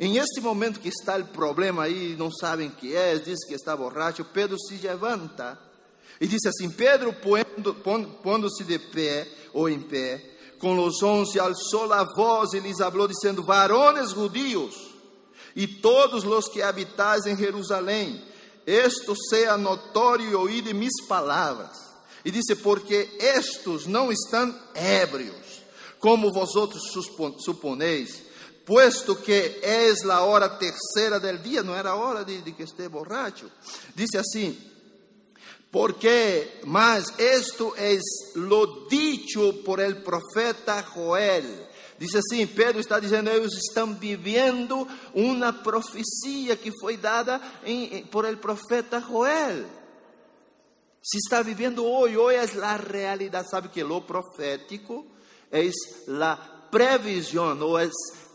[0.00, 3.76] Em este momento que está o problema aí, não sabem que é, diz que está
[3.76, 5.58] borracho, Pedro se levanta
[6.20, 7.14] e diz assim: Pedro,
[8.22, 13.08] pondo-se de pé ou em pé, com os once alçou a voz e lhes falou,
[13.08, 14.74] dizendo: Varones judíos
[15.54, 18.22] e todos os que habitais em Jerusalém,
[18.66, 21.76] esto seja notório e oído mis palavras.
[22.24, 25.62] E disse: Porque estes não estão ébrios,
[25.98, 26.82] como vosotros
[27.44, 28.22] suponeis,
[28.64, 32.88] puesto que es la hora terceira del dia, não era hora de, de que esteja
[32.88, 33.50] borracho.
[33.94, 34.56] Disse assim:
[35.78, 38.02] porque mas esto es
[38.34, 41.68] lo dicho por el profeta Joel.
[41.96, 48.24] Dice assim, Pedro está dizendo, eles estão vivendo uma profecia que foi dada em, por
[48.24, 49.66] el profeta Joel.
[51.00, 53.48] Se está vivendo hoje, hoje é a realidade.
[53.48, 55.06] Sabe que lo profético
[55.52, 55.70] é
[56.20, 56.36] a
[56.72, 57.88] previsão, ou é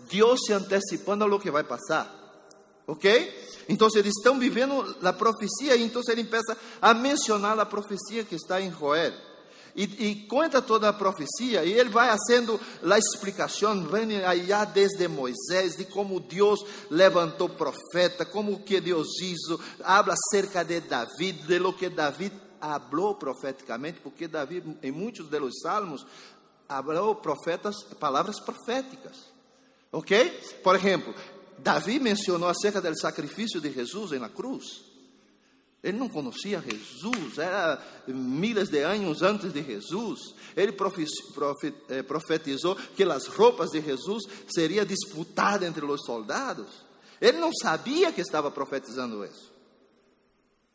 [0.10, 2.23] Deus se antecipando a lo que vai passar.
[2.86, 3.34] ¿Ok?
[3.70, 8.36] Então eles estão vivendo a profecia, e então ele começa a mencionar a profecia que
[8.36, 9.14] está em Joel.
[9.76, 15.08] E, e, conta toda a profecia, e ele vai fazendo a explicação, vem allá desde
[15.08, 21.58] Moisés, de como Deus levantou profeta, como que Deus hizo, habla acerca de David, de
[21.58, 26.06] lo que David falou profeticamente, porque David, em muitos de los salmos,
[26.68, 29.34] falou profetas, palavras proféticas.
[29.92, 30.12] Ok?
[30.64, 31.14] Por exemplo,
[31.64, 34.84] Davi mencionou acerca do sacrifício de Jesus na cruz.
[35.82, 40.34] Ele não conhecia Jesus, era miles de anos antes de Jesus.
[40.56, 40.74] Ele
[41.90, 44.24] eh, profetizou que as roupas de Jesus
[44.54, 46.68] seriam disputadas entre os soldados.
[47.20, 49.52] Ele não sabia que estava profetizando isso.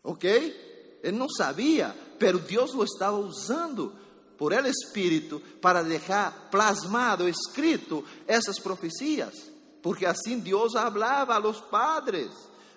[0.03, 0.99] Ok?
[1.03, 3.95] Ele não sabia, pero Deus o estava usando
[4.39, 9.48] por el Espírito para deixar plasmado, escrito essas profecias
[9.89, 12.29] porque assim Deus hablaba a los padres,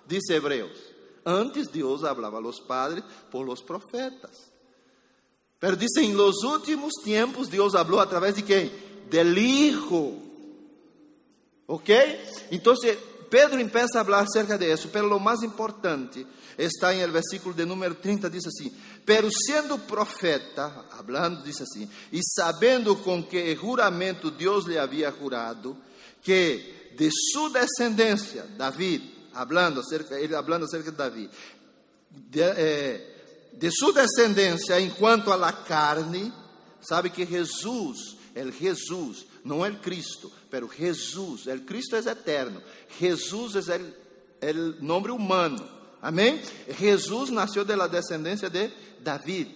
[0.08, 0.72] dice Hebreos.
[1.22, 4.50] Antes Deus hablaba a los padres por los profetas.
[5.58, 8.70] Pero dice, en los últimos tiempos Deus habló a través de quem?
[9.10, 10.14] Del Hijo.
[11.66, 11.90] ¿Ok?
[12.50, 12.96] Entonces
[13.28, 16.24] Pedro empieza a hablar acerca de eso, pero lo más importante
[16.56, 21.86] está en el versículo de número 30, dice así, pero siendo profeta, hablando, dice así,
[22.10, 25.76] y sabiendo con que juramento Dios le había jurado,
[26.22, 31.30] que de sua descendência, Davi, hablando acerca, ele hablando acerca de Davi,
[32.10, 33.70] de, eh, de
[34.80, 36.32] enquanto a la carne,
[36.80, 42.62] sabe que Jesus, el Jesus, não é Cristo, pero Jesus, el Cristo é eterno,
[42.98, 43.74] Jesus é
[44.40, 45.68] el, el humano,
[46.00, 46.40] amém?
[46.78, 49.48] Jesus nasceu de la descendência de David,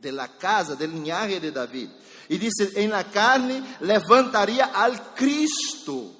[0.00, 1.90] de la casa, del linhaje de David.
[2.28, 6.19] E disse: em la carne levantaria al Cristo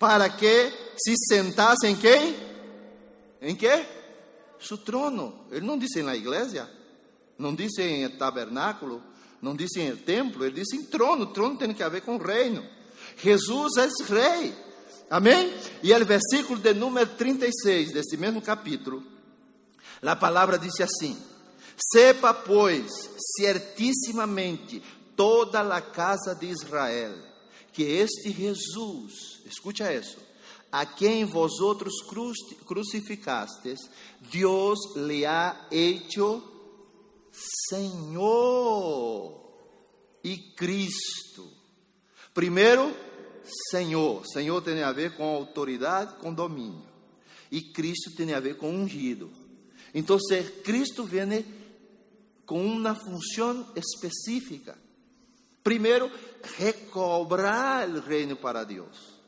[0.00, 2.34] para que se sentasse em quem?
[3.42, 3.84] Em que?
[4.58, 5.44] Su trono.
[5.50, 6.68] Ele não disse na igreja,
[7.38, 9.02] não disse em tabernáculo,
[9.42, 11.26] não disse em templo, ele disse em trono.
[11.26, 12.64] Trono tem que ver com reino.
[13.18, 14.54] Jesus é rei.
[15.10, 15.52] Amém?
[15.82, 19.04] E o versículo de número 36 desse mesmo capítulo,
[20.00, 21.14] a palavra diz assim:
[21.92, 22.90] Sepa, pois,
[23.36, 24.82] certissimamente
[25.14, 27.12] toda a casa de Israel,
[27.70, 30.18] que este Jesus escucha isso,
[30.70, 31.94] a quem vosotros
[32.66, 33.80] crucificastes,
[34.30, 36.42] Deus le ha hecho
[37.68, 39.40] Senhor
[40.22, 41.48] e Cristo.
[42.32, 42.94] Primeiro,
[43.70, 44.24] Senhor.
[44.26, 46.88] Senhor tem a ver com autoridade, com domínio.
[47.50, 49.30] E Cristo tem a ver com ungido.
[49.92, 50.16] Então,
[50.62, 51.44] Cristo vem
[52.46, 54.78] com uma função específica.
[55.62, 56.10] Primeiro,
[56.56, 59.19] recobrar o reino para Deus.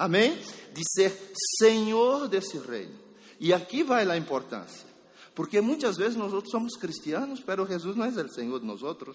[0.00, 0.34] Amém?
[0.72, 1.14] De ser
[1.58, 2.98] senhor desse reino.
[3.38, 4.88] E aqui vai a importância.
[5.34, 9.14] Porque muitas vezes nós somos cristianos, mas Jesus não é o Senhor de nós outros.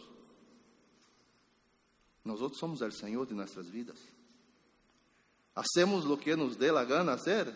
[2.24, 3.98] Nós outros somos o Senhor de nossas vidas.
[5.56, 7.52] Hacemos o que nos dê a gana hacer.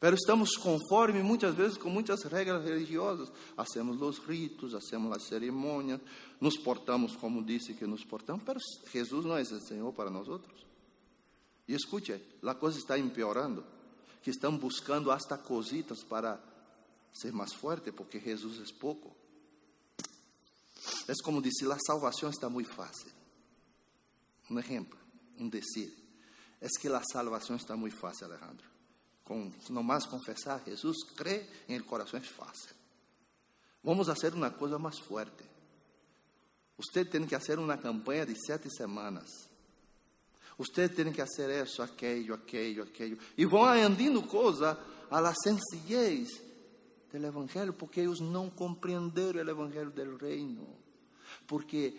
[0.00, 3.30] Pero estamos conformes muitas vezes com muitas regras religiosas.
[3.58, 6.00] Hacemos os ritos, hacemos as cerimônias,
[6.40, 8.58] nos portamos como disse que nos portamos, pero
[8.90, 10.65] Jesus não é o Senhor para nós outros.
[11.68, 13.64] E escute, a coisa está empeorando,
[14.22, 16.40] que estão buscando hasta cositas para
[17.12, 19.16] ser mais forte, porque Jesus é pouco.
[21.08, 23.10] É como disse, a salvação está muito fácil.
[24.50, 24.98] Um exemplo,
[25.38, 25.92] um decir.
[26.60, 28.66] É que a salvação está muito fácil, Alejandro.
[29.24, 29.50] Com
[29.82, 32.74] mais confessar Jesus, crê em el coração é fácil.
[33.82, 35.44] Vamos fazer uma coisa mais forte.
[36.76, 39.45] Você tem que fazer uma campanha de sete semanas.
[40.58, 43.18] Você tem que fazer isso, aquilo, aquilo, aquilo.
[43.36, 44.76] E vão añadindo coisas
[45.10, 46.28] a la sencillez
[47.12, 50.66] do Evangelho, porque eles não compreenderam o Evangelho do reino.
[51.46, 51.94] Porque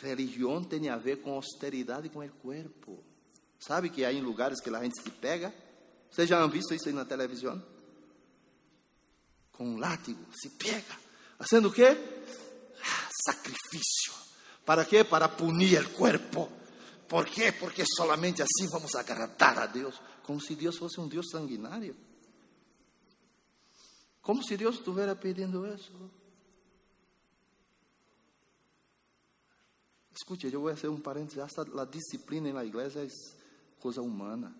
[0.00, 3.02] religião tem a ver com austeridade com o corpo.
[3.58, 5.54] Sabe que há em lugares que a gente se pega?
[6.10, 7.62] Vocês já han visto isso aí na televisão?
[9.52, 10.98] Com um látigo, se pega.
[11.38, 11.96] Fazendo o quê?
[12.80, 14.12] Ah, sacrifício.
[14.64, 15.04] Para quê?
[15.04, 16.61] Para punir o corpo.
[17.12, 17.52] Por quê?
[17.52, 20.00] Porque solamente assim vamos agradar a Deus.
[20.22, 21.94] Como se Deus fosse um Deus sanguinário.
[24.22, 25.92] Como se Deus estivesse pedindo isso.
[30.16, 31.38] Escute, eu vou fazer um parênteses.
[31.38, 33.08] A disciplina na igreja é
[33.78, 34.56] coisa humana.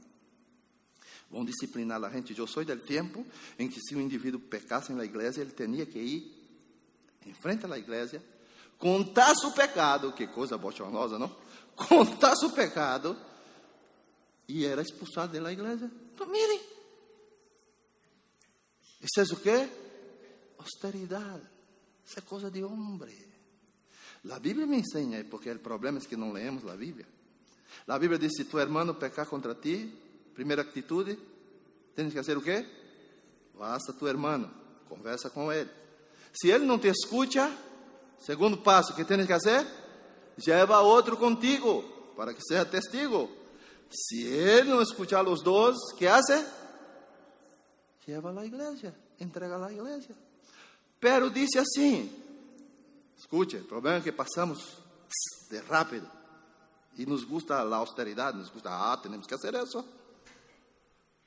[1.30, 2.38] Vão disciplinar a gente.
[2.38, 3.26] Eu sou do tempo
[3.58, 6.48] em que se o indivíduo pecasse na igreja, ele tinha que ir
[7.24, 8.22] em frente à igreja,
[8.76, 11.34] contar seu pecado, que coisa bochornosa, não?
[11.76, 13.16] Contar seu pecado
[14.48, 15.90] e era expulsado da igreja.
[16.14, 16.60] Então, mirem,
[19.00, 19.68] isso é o que?
[20.58, 21.42] Austeridade.
[22.04, 23.32] Isso é coisa de homem.
[24.30, 27.06] A Bíblia me ensina, porque o problema é que não lemos a Bíblia.
[27.88, 29.92] A Bíblia diz: se tu irmão pecar contra ti,
[30.34, 31.18] primeira atitude,
[31.94, 32.66] tens que fazer o quê?
[33.58, 34.50] Basta tu irmão,
[34.88, 35.70] conversa com ele.
[36.32, 37.50] Se ele não te escuta,
[38.18, 39.66] segundo passo que tens que fazer,
[40.46, 41.82] leva outro contigo,
[42.16, 43.30] para que seja testigo.
[43.90, 46.44] Se ele não escutar os dois, que hace?
[48.06, 50.14] Leva à igreja, entrega à igreja.
[50.98, 52.10] Pero disse assim:
[53.16, 54.78] escute, o problema é que passamos
[55.50, 56.08] de rápido
[56.96, 59.84] e nos gusta a austeridade, nos gusta, ah, temos que fazer isso.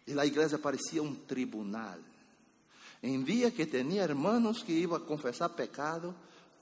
[0.07, 1.97] E a igreja parecia um tribunal.
[3.01, 6.15] Em dia que tinha irmãos que iam confessar pecado,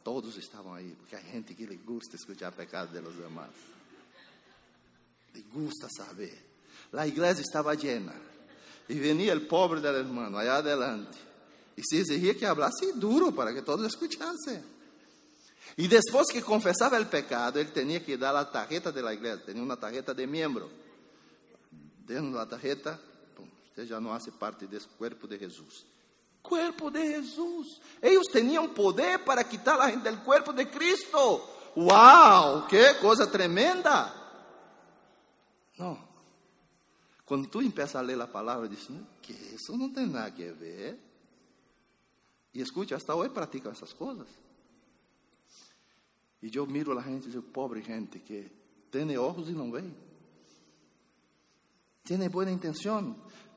[0.03, 3.51] todos estavam aí, porque há gente que lhe gusta escutar pecado dos demais.
[5.33, 6.37] Lhe gusta saber.
[6.93, 8.13] A igreja estava llena.
[8.87, 11.17] E venia o pobre del hermano allá adelante.
[11.75, 14.63] E se exigia que hablasse duro para que todos escutassem.
[15.77, 19.63] E depois que confessava o pecado, ele tinha que dar a tarjeta da igreja, tinha
[19.63, 20.69] uma tarjeta de membro.
[22.05, 22.99] Dentro da tarjeta,
[23.73, 25.92] você já não faz parte desse corpo de Jesus.
[26.43, 27.81] Corpo de Jesus.
[28.01, 31.41] Eles tinham poder para quitar a gente do corpo de Cristo.
[31.75, 34.13] Uau, que coisa tremenda!
[35.79, 35.97] Não.
[37.25, 38.87] Quando tu empiezas a ler a palavra, diz
[39.21, 40.99] que isso não tem nada a ver.
[42.53, 44.27] E escute, hasta hoje praticam essas coisas.
[46.41, 48.51] E eu miro a gente digo, pobre gente que
[48.91, 49.83] tem olhos e não vê.
[52.03, 53.15] Tem boa intenção,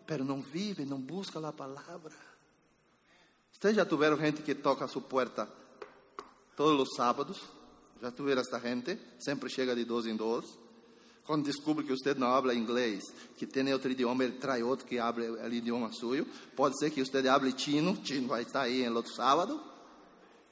[0.09, 2.15] mas não vive, não busca a palavra.
[3.59, 5.49] Vocês já tiveram gente que toca a sua porta
[6.55, 7.41] todos os sábados?
[8.03, 8.99] Já tiveram esta gente?
[9.19, 10.45] Sempre chega de dois em dois.
[11.25, 13.03] Quando descobre que você não habla inglês,
[13.37, 16.27] que tem outro idioma, ele traz outro que habla o idioma suyo.
[16.55, 19.59] Pode ser que você hable chino, chino vai estar aí no outro sábado.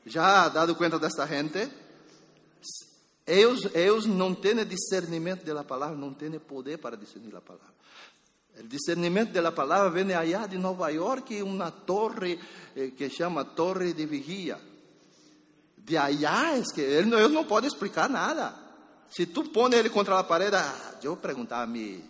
[0.06, 1.70] Já dado conta desta gente?
[3.26, 7.74] Eles, eles não têm discernimento da palavra, não têm poder para discernir a palavra.
[8.58, 12.38] O discernimento da palavra vem allá de Nova York, uma torre
[12.76, 14.60] eh, que chama Torre de Vigia.
[15.76, 18.54] De allá é que ele, ele não pode explicar nada.
[19.10, 22.02] Se tu põe ele contra a parede, ah, eu vou perguntar a mi,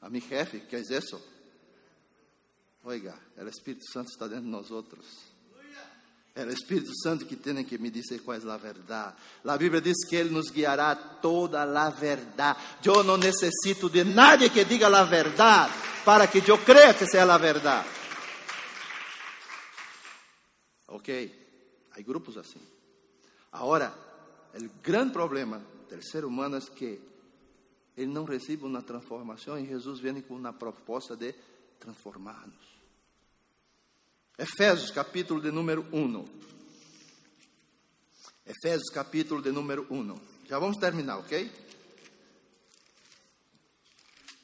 [0.00, 1.20] a mi jefe, que é isso?
[2.84, 5.27] Oiga, o Espírito Santo está dentro de nós outros.
[6.38, 9.16] É o Espírito Santo que tem que me dizer qual é a verdade.
[9.44, 12.60] A Bíblia diz que Ele nos guiará toda a verdade.
[12.84, 15.74] Eu não necessito de nadie que diga a verdade
[16.04, 17.88] para que eu creia que seja a verdade.
[20.86, 22.62] Ok, há grupos assim.
[23.50, 23.92] Agora,
[24.54, 25.60] o grande problema
[25.90, 27.00] do ser humano é que
[27.96, 31.34] ele não recebe uma transformação e Jesus vem com uma proposta de
[31.80, 32.77] transformar-nos.
[34.38, 36.24] Efésios, capítulo de número 1.
[38.46, 40.14] Efésios, capítulo de número 1.
[40.48, 41.32] Já vamos terminar, ok?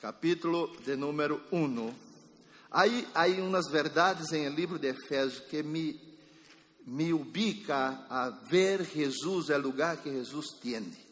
[0.00, 1.94] Capítulo de número 1.
[2.72, 5.94] Hay, hay unas verdades en el libro de Efesios que me,
[6.86, 11.03] me ubica a ver Jesús, el lugar que Jesús tiene.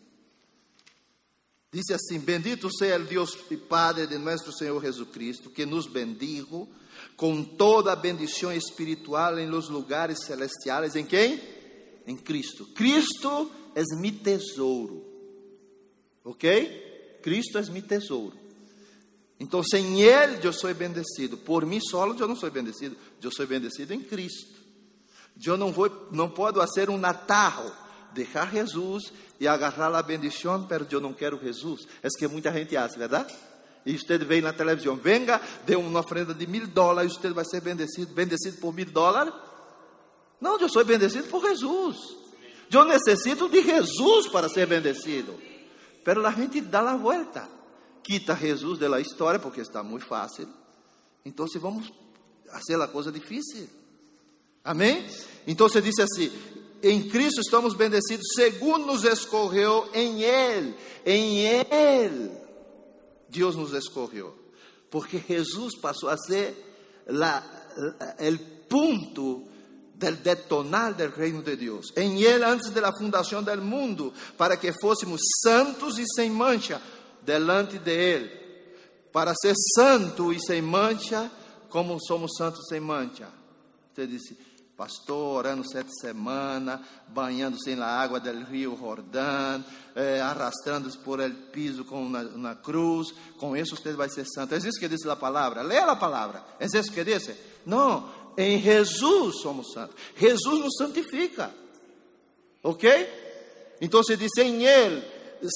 [1.72, 6.68] Dice assim: Bendito seja o Deus e Padre de nosso Senhor Jesucristo, que nos bendijo
[7.16, 10.94] com toda a bendição espiritual em los lugares celestiais.
[10.94, 11.40] Em quem?
[12.06, 12.66] Em Cristo.
[12.74, 15.02] Cristo é mi tesouro.
[16.24, 17.18] Ok?
[17.22, 18.36] Cristo é mi tesouro.
[19.40, 21.36] Então, sem Ele, eu sou bendecido.
[21.36, 22.96] Por mim solo, eu não sou bendecido.
[23.20, 24.60] Eu sou bendecido em Cristo.
[25.44, 27.72] Eu não vou, não posso fazer um atarro,
[28.14, 31.86] deixar Jesus e agarrar a bendição, mas eu não quero Jesus.
[32.02, 33.34] É que muita gente acha, verdade?
[33.84, 37.60] E você vê na televisão, venga, dê uma oferenda de mil dólares, você vai ser
[37.60, 39.32] bendecido, bendecido por mil dólares.
[40.40, 41.96] Não, eu sou bendecido por Jesus.
[42.70, 45.38] Eu necessito de Jesus para ser bendecido.
[46.04, 47.48] Pero a gente dá a volta,
[48.02, 50.48] quita Jesus da história porque está muito fácil.
[51.24, 51.92] Então vamos
[52.50, 53.68] fazer a coisa difícil.
[54.64, 55.06] Amém?
[55.46, 56.30] Então você disse assim:
[56.82, 60.74] em Cristo estamos bendecidos, segundo nos escorreu em Ele.
[61.06, 62.30] Em Ele,
[63.28, 64.34] Deus nos escorreu.
[64.90, 66.54] Porque Jesus passou a ser
[67.08, 69.44] o ponto
[69.94, 71.92] del detonar del reino de Deus.
[71.96, 76.82] Em Ele, antes da fundação do mundo, para que fôssemos santos e sem mancha
[77.22, 78.42] delante de Ele.
[79.12, 81.30] Para ser santo e sem mancha,
[81.68, 83.28] como somos santos sem mancha.
[83.94, 84.36] Você disse,
[84.76, 89.64] pastor, orando sete semanas, banhando-se na água do rio Jordão,
[89.94, 93.12] eh, arrastando-se por el piso com uma, uma, cruz.
[93.38, 94.54] Com isso você vai ser santo.
[94.54, 95.62] É isso que diz a palavra.
[95.62, 96.42] Leia a palavra.
[96.58, 97.30] É isso que diz?
[97.66, 99.94] Não, em Jesus somos santos.
[100.16, 101.50] Jesus nos santifica.
[102.62, 103.08] Ok?
[103.80, 105.02] Então se diz em Ele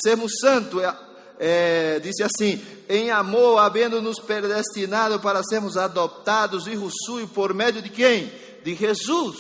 [0.03, 0.83] sermos santos.
[0.83, 1.07] É,
[1.39, 7.91] é, disse assim: em amor, havendo nos predestinado para sermos adoptados, e por meio de
[7.91, 8.31] quem?
[8.67, 9.37] De Jesus.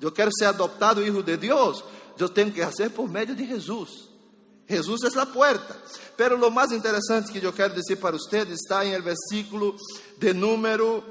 [0.00, 1.84] Eu quero ser adoptado hijo de Deus.
[2.18, 4.08] Eu tenho que fazer por meio de Jesus.
[4.68, 5.80] Jesus é a porta.
[6.16, 9.76] Pero lo mais interessante que eu quero dizer para vocês está em el versículo
[10.18, 11.04] de número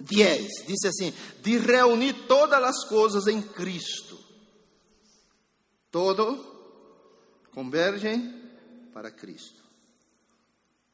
[0.00, 0.66] 10.
[0.66, 4.18] Diz assim: de reunir todas as coisas em Cristo.
[5.90, 6.38] Todo
[7.52, 8.34] convergem
[8.92, 9.64] para Cristo.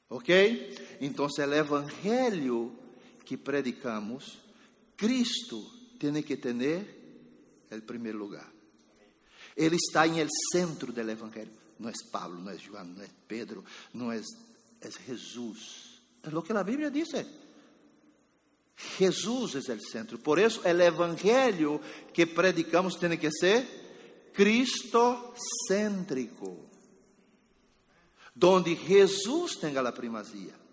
[0.09, 0.99] Ok?
[1.01, 2.73] Então, o evangelho
[3.25, 4.44] que predicamos
[4.97, 5.65] Cristo
[5.99, 6.55] tem que ter
[7.71, 8.53] o primeiro lugar.
[9.57, 11.51] Ele está em el centro do Evangelho.
[11.79, 14.21] Não é Pablo, não é João, não é Pedro, não é,
[14.81, 16.03] é Jesus.
[16.23, 17.09] É o que a Bíblia diz.
[18.99, 20.19] Jesus é o centro.
[20.19, 21.81] Por isso, o Evangelho
[22.13, 23.67] que predicamos tem que ser
[24.33, 26.69] cristocêntrico.
[28.35, 30.64] Donde Jesus tenha a primazia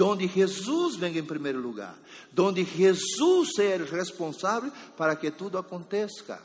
[0.00, 1.94] donde Jesus venga em primeiro lugar,
[2.32, 3.50] donde Jesus
[3.84, 6.42] o responsável para que tudo aconteça.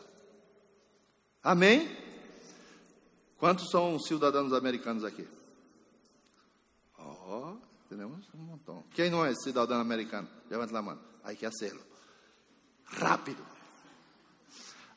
[1.41, 1.89] Amém?
[3.37, 5.25] Quantos são cidadãos americanos aqui?
[6.99, 7.55] Oh,
[7.87, 8.83] temos um montão.
[8.93, 10.27] Quem não é cidadão americano?
[10.49, 10.99] Levanta a mão.
[11.23, 11.81] Hay que hacerlo.
[12.83, 13.41] Rápido.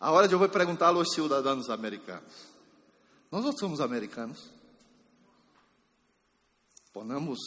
[0.01, 2.49] Agora eu vou perguntar aos cidadãos americanos.
[3.31, 4.51] Nós somos americanos?
[6.93, 7.39] Ponamos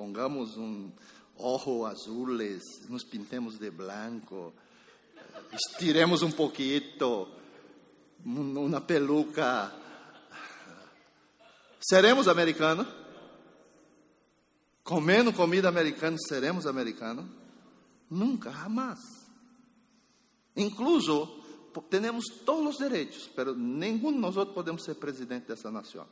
[0.00, 0.90] pongamos um
[1.36, 4.54] ojo azules, nos pintemos de blanco,
[5.52, 7.28] estiremos um pouquinho,
[8.24, 9.70] uma peluca.
[11.78, 12.86] Seremos americanos?
[14.82, 17.26] Comendo comida americana, seremos americanos?
[18.08, 19.00] Nunca, jamás.
[20.56, 21.28] Incluso,
[21.90, 26.06] temos todos os direitos, mas nenhum de nós podemos ser presidente dessa nação.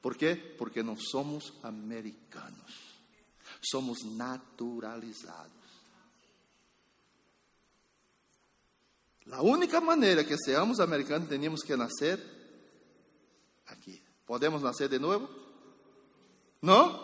[0.00, 0.36] ¿Por quê?
[0.56, 2.87] Porque não somos americanos
[3.62, 5.52] somos naturalizados.
[9.30, 12.18] A única maneira que seamos americanos, teníamos que nascer
[13.66, 14.02] aqui.
[14.26, 15.28] ¿Podemos nascer de novo?
[16.62, 16.98] Não?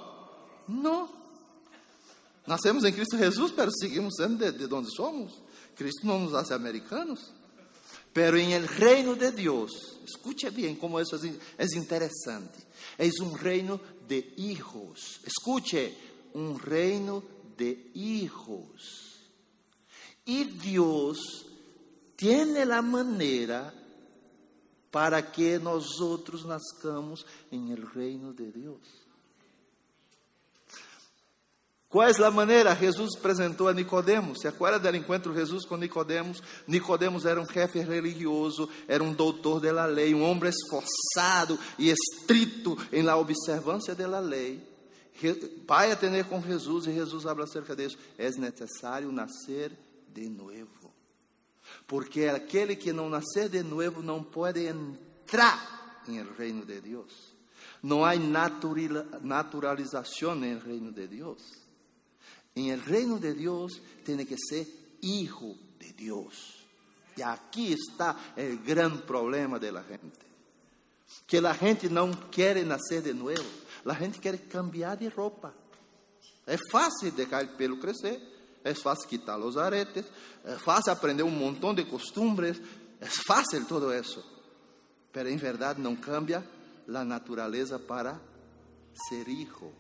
[0.66, 1.08] Não.
[2.46, 5.42] Nascemos em Cristo Jesus, mas seguimos sendo de, de onde somos.
[5.76, 7.32] Cristo não nos hace americanos.
[8.12, 12.64] Pero em el reino de Deus, escute bem como isso é interessante.
[12.96, 15.20] É um reino de hijos.
[15.26, 15.96] Escute,
[16.34, 17.22] um reino
[17.56, 19.14] de hijos.
[20.26, 21.18] E Deus
[22.16, 23.72] tem a maneira
[24.90, 29.04] para que nós outros nascamos em el reino de Deus.
[31.88, 32.74] Qual é a maneira?
[32.74, 34.40] Jesus apresentou a Nicodemos.
[34.40, 36.42] Se acorda do encontro de com Nicodemos?
[36.66, 42.76] Nicodemos era um chefe religioso, era um doutor da lei, um homem esforçado e estrito
[42.92, 44.73] em la observância da lei.
[45.66, 47.96] Vai a ter com Jesus e Jesus habla acerca disso.
[48.18, 49.72] É necessário nascer
[50.12, 50.92] de novo.
[51.86, 57.34] Porque aquele que não nascer de novo não pode entrar no reino de Deus.
[57.82, 58.14] Não há
[59.22, 61.42] naturalização no reino de Deus.
[62.56, 64.66] Em reino de Deus tem que ser
[65.02, 66.64] hijo de Deus.
[67.16, 70.24] E aqui está o grande problema da gente.
[71.26, 73.63] Que a gente não quer nascer de novo.
[73.84, 75.54] A gente quer cambiar de roupa.
[76.46, 78.20] É fácil deixar o pelo crescer.
[78.62, 80.06] É fácil quitar os aretes.
[80.44, 82.60] É fácil aprender um montão de costumbres.
[83.00, 84.24] É fácil todo isso.
[85.14, 86.44] Mas em verdade não cambia
[86.88, 88.20] a natureza para
[89.08, 89.72] ser hijo.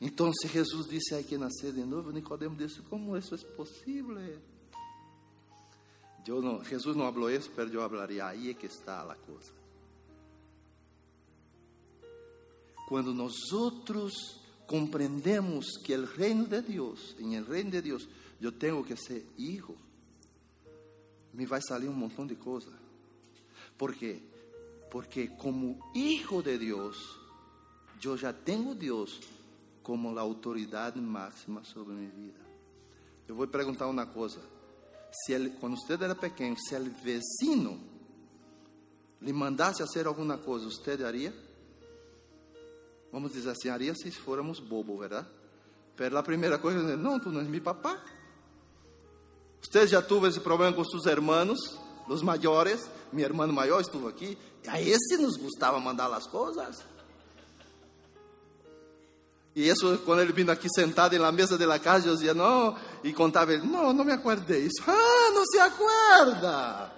[0.00, 4.16] Então, se Jesus disse aí que nascer de novo, Nicodemo disse: Como isso é possível?
[6.28, 9.57] Não, Jesus não falou isso, mas eu falaria: aí é que está a coisa.
[12.88, 18.08] Quando nós outros compreendemos que o reino de Deus, em el reino de Deus,
[18.40, 19.76] eu tenho que ser hijo,
[21.34, 22.72] me vai sair um montão de coisas.
[23.76, 24.22] Por quê?
[24.90, 26.96] Porque como hijo de Deus,
[28.02, 29.20] eu já tenho Deus
[29.82, 32.40] como a autoridade máxima sobre minha vida.
[33.28, 34.40] Eu vou perguntar uma coisa.
[35.12, 37.78] Se quando você era pequeno, se o vecino
[39.20, 41.47] lhe mandasse fazer alguma coisa, você haria?
[43.12, 45.26] Vamos dizer assim, haria se fôramos bobo, verdade?
[45.96, 47.98] Pero a primeira coisa, não, tu não és meu papá.
[49.60, 51.58] Você já teve esse problema com seus irmãos,
[52.06, 52.88] os maiores?
[53.12, 54.38] Meu irmão maior estuvo aqui.
[54.66, 56.84] A esse nos gostava mandar as coisas.
[59.56, 63.12] E isso, quando ele vindo aqui sentado na mesa da casa, eu dizia, não, e
[63.12, 64.68] contava ele, não, não me acordei.
[64.86, 66.97] Ah, não se acorda.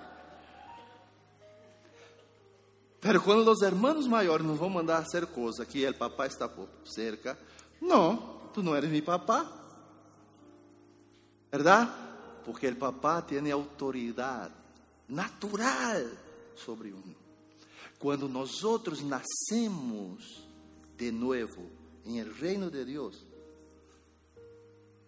[3.01, 6.69] Pero quando os irmãos maiores nos vão mandar fazer coisa que o papai está por
[6.85, 7.39] cerca,
[7.81, 9.51] não, tu não eres meu papá.
[11.51, 11.91] Verdade?
[12.45, 14.55] Porque o papá tem autoridade
[15.09, 16.07] natural
[16.55, 17.15] sobre um.
[17.99, 18.51] Quando nós
[19.03, 20.43] nascemos
[20.97, 21.71] de novo,
[22.05, 23.25] em el reino de Deus,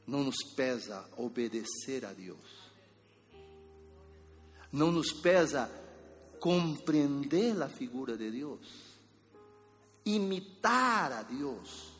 [0.07, 2.63] não nos pesa obedecer a Deus.
[4.71, 5.71] Não nos pesa
[6.43, 8.67] compreender a figura de Deus,
[10.05, 11.93] imitar a Deus.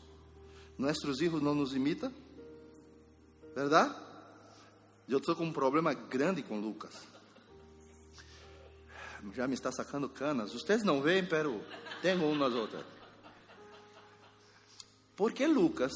[0.77, 2.13] Nossos filhos não nos imitam,
[3.55, 3.95] verdade?
[5.07, 6.93] Eu estou com um problema grande com Lucas.
[9.33, 10.51] Já me está sacando canas.
[10.51, 11.63] Vocês não veem, pero
[12.01, 12.83] tenho umas outras.
[15.15, 15.93] Porque Lucas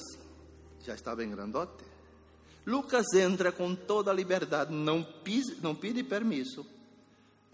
[0.86, 1.84] já está bem grandote.
[2.66, 6.02] Lucas entra com toda a liberdade, não, pise, não pede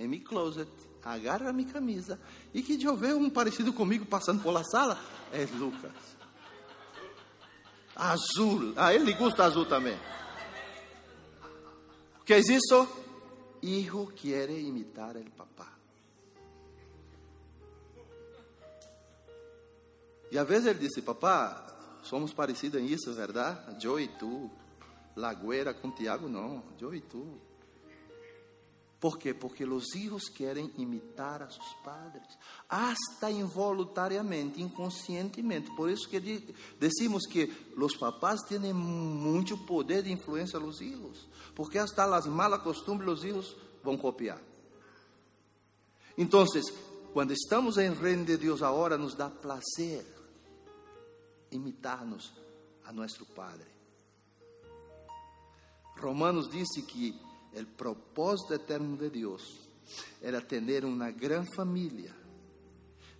[0.03, 0.69] em meu closet,
[1.03, 2.19] agarra minha camisa
[2.53, 4.99] e que eu vejo um parecido comigo passando pela sala,
[5.31, 5.91] é Lucas.
[7.95, 9.97] Azul, a ah, ele gosta azul também.
[12.19, 12.87] O que é isso?
[13.61, 15.71] Hijo quiere imitar el papá.
[20.31, 21.63] E às vezes ele disse, papá,
[22.01, 23.85] somos parecidos em isso, verdade?
[23.85, 24.49] Eu e tu.
[25.15, 26.63] Lagoeira com Tiago, não.
[26.81, 27.39] Eu e tu.
[29.03, 29.33] Por quê?
[29.33, 32.25] Porque os filhos querem imitar a seus padres,
[32.69, 35.69] hasta involuntariamente, inconscientemente.
[35.75, 36.21] Por isso que
[36.79, 42.61] decimos que os papás têm muito poder de influência nos filhos, porque hasta as malas
[42.61, 44.41] costumes os filhos vão copiar.
[46.17, 46.45] Então,
[47.11, 50.05] quando estamos em reino de Deus, agora nos dá prazer
[51.51, 52.31] imitar-nos
[52.85, 53.67] a nosso Padre.
[55.99, 59.43] Romanos disse que o propósito eterno de Deus
[60.21, 62.15] era ter uma grande família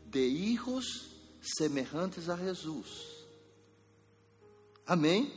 [0.06, 0.86] de hijos
[1.42, 2.88] semelhantes a Jesus.
[4.86, 5.32] Amém?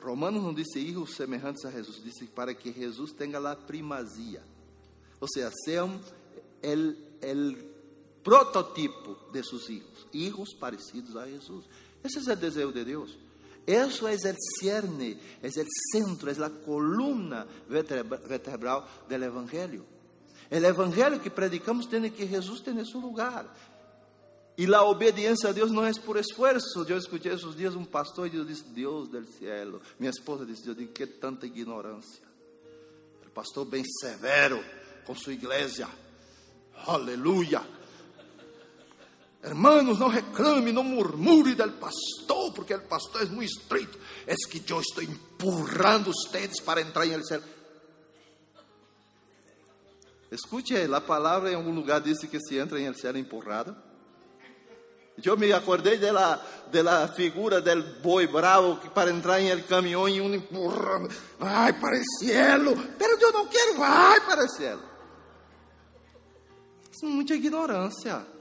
[0.00, 4.42] Romanos não disse hijos semelhantes a Jesus, disse para que Jesus tenha a primazia.
[5.20, 6.00] Ou seja, sejam
[6.62, 7.56] el, el
[8.22, 11.64] prototipo de seus hijos, hijos parecidos a Jesus.
[12.04, 13.18] Esse é o desejo de Deus.
[13.68, 19.84] Isso é o cerne, é o centro, é a coluna vertebral do Evangelho.
[20.50, 23.54] O Evangelho que predicamos tem que Jesus tem seu lugar.
[24.56, 26.82] E a obediência a Deus não é por esforço.
[26.88, 29.80] Eu escutei esses dias um pastor e eu disse: Deus do céu.
[30.00, 32.22] Minha esposa disse: Eu digo, que tanta ignorância.
[33.26, 34.64] O pastor bem severo
[35.04, 35.86] com sua igreja.
[36.86, 37.77] Aleluia.
[39.42, 43.98] Hermanos, não reclame, não murmure del pastor, porque o pastor é muito estrito.
[44.26, 47.22] É que eu estou empurrando vocês para entrar em el.
[50.30, 53.76] Escute aí, a palavra em algum lugar disse que se entra em el céu empurrado.
[55.22, 60.08] Eu me acordei da da figura del boi bravo que para entrar em el caminhão
[60.08, 61.08] e um empurrando,
[61.38, 64.82] vai para o cielo, pero eu não quero, vai para o cielo.
[67.02, 68.37] É muita ignorância.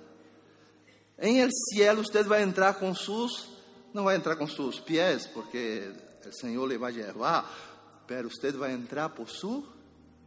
[1.20, 3.50] Em el cielo você vai entrar com seus,
[3.94, 5.92] não vai entrar com seus pés, porque
[6.26, 9.64] o Senhor lhe vai levar, pero você vai entrar por sua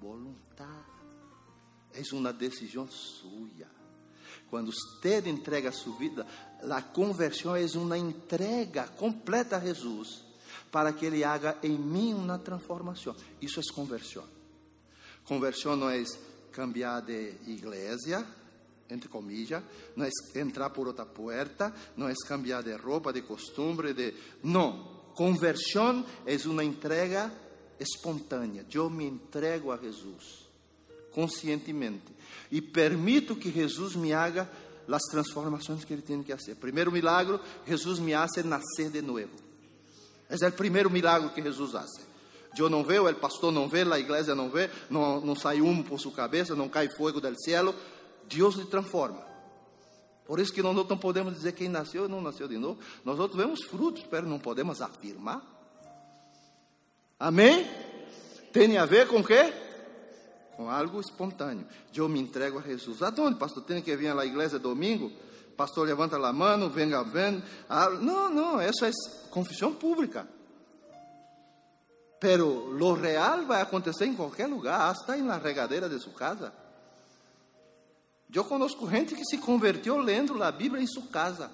[0.01, 0.91] vontade.
[1.93, 3.69] É uma decisão sua.
[4.49, 6.27] Quando você entrega sua vida,
[6.69, 10.25] a conversão é uma entrega completa a Jesus,
[10.73, 13.15] para que Ele haga em mim uma transformação.
[13.41, 14.25] Isso é conversão.
[15.25, 16.03] Conversão não é
[16.51, 18.27] cambiar de igreja,
[18.91, 19.63] entre comillas,
[19.97, 24.15] não é entrar por outra porta, não é cambiar de roupa, de costume, de...
[24.43, 25.01] não.
[25.15, 27.33] Conversão é uma entrega
[27.79, 28.65] espontânea.
[28.73, 30.49] Eu me entrego a Jesus
[31.13, 32.13] conscientemente
[32.51, 34.49] e permito que Jesus me haga
[34.91, 36.57] as transformações que ele tem que fazer.
[36.57, 39.31] Primeiro milagre, Jesus me hace nascer de novo.
[40.29, 42.11] Esse é o primeiro milagre que Jesus hace.
[42.57, 45.85] Eu não vejo, o pastor não vê, a igreja não vê, não, não sai humo
[45.85, 47.75] por sua cabeça, não cai fogo do céu.
[48.31, 49.29] Deus lhe transforma.
[50.25, 52.79] Por isso que nós não podemos dizer quem nasceu e não nasceu de novo.
[53.05, 55.43] Nós outros vemos frutos, mas não podemos afirmar.
[57.19, 57.69] Amém?
[58.53, 59.53] Tem a ver com o quê?
[60.57, 61.67] Com algo espontâneo.
[61.95, 63.03] Eu me entrego a Jesus.
[63.03, 63.65] Aonde, pastor?
[63.65, 65.11] Tem que vir à igreja domingo?
[65.57, 67.43] Pastor, levanta a mão, venga, ven.
[67.69, 68.91] Ah, não, não, isso é
[69.31, 70.27] confissão pública.
[72.21, 76.53] Pero lo real vai acontecer em qualquer lugar, até na regadeira de sua casa.
[78.33, 81.51] Eu conosco gente que se converteu lendo a Bíblia em sua casa.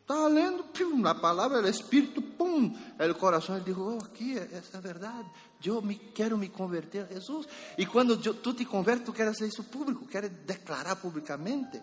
[0.00, 4.78] Estava lendo, pum, a palavra, o Espírito, pum, o coração, ele dijo, oh, aqui, essa
[4.78, 5.28] é verdade,
[5.64, 7.46] eu me, quero me converter a Jesus.
[7.78, 11.80] E quando eu, tu te convertes, tu queres fazer isso público, queres declarar publicamente.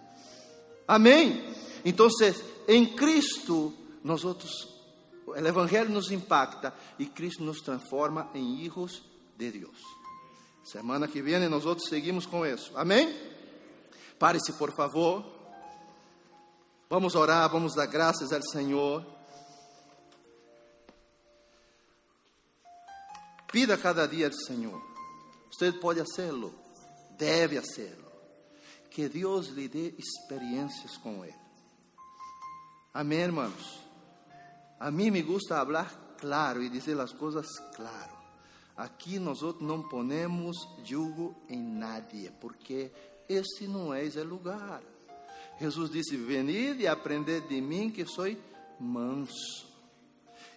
[0.85, 1.53] Amém?
[1.85, 2.09] Então,
[2.67, 3.73] em Cristo,
[4.03, 4.51] nós outros,
[5.25, 9.03] o Evangelho nos impacta e Cristo nos transforma em hijos
[9.37, 9.77] de Deus.
[10.65, 12.73] Semana que vem nós outros seguimos com isso.
[12.75, 13.26] Amém?
[14.19, 15.25] Pare-se, por favor.
[16.89, 19.05] Vamos orar, vamos dar graças ao Senhor.
[23.51, 24.81] Pida cada dia ao Senhor.
[25.51, 26.53] Você pode fazê-lo,
[27.17, 28.07] deve fazê-lo.
[28.89, 31.35] Que Deus lhe dê experiências com Ele.
[32.93, 33.83] Amém, irmãos?
[34.79, 38.17] A mim me gusta falar claro e dizer as coisas claro.
[38.75, 42.91] Aqui nós não ponemos jugo em nadie, porque
[43.27, 44.81] este não é o lugar.
[45.59, 48.25] Jesus disse: Venid e aprended de mim, que sou
[48.79, 49.67] manso.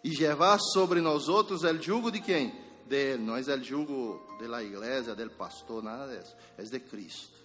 [0.04, 2.54] E levar sobre nós outros o jugo de quem?
[2.86, 3.22] De ele.
[3.22, 6.34] Não é o jugo da igreja, do pastor, nada disso.
[6.56, 7.38] É de Cristo.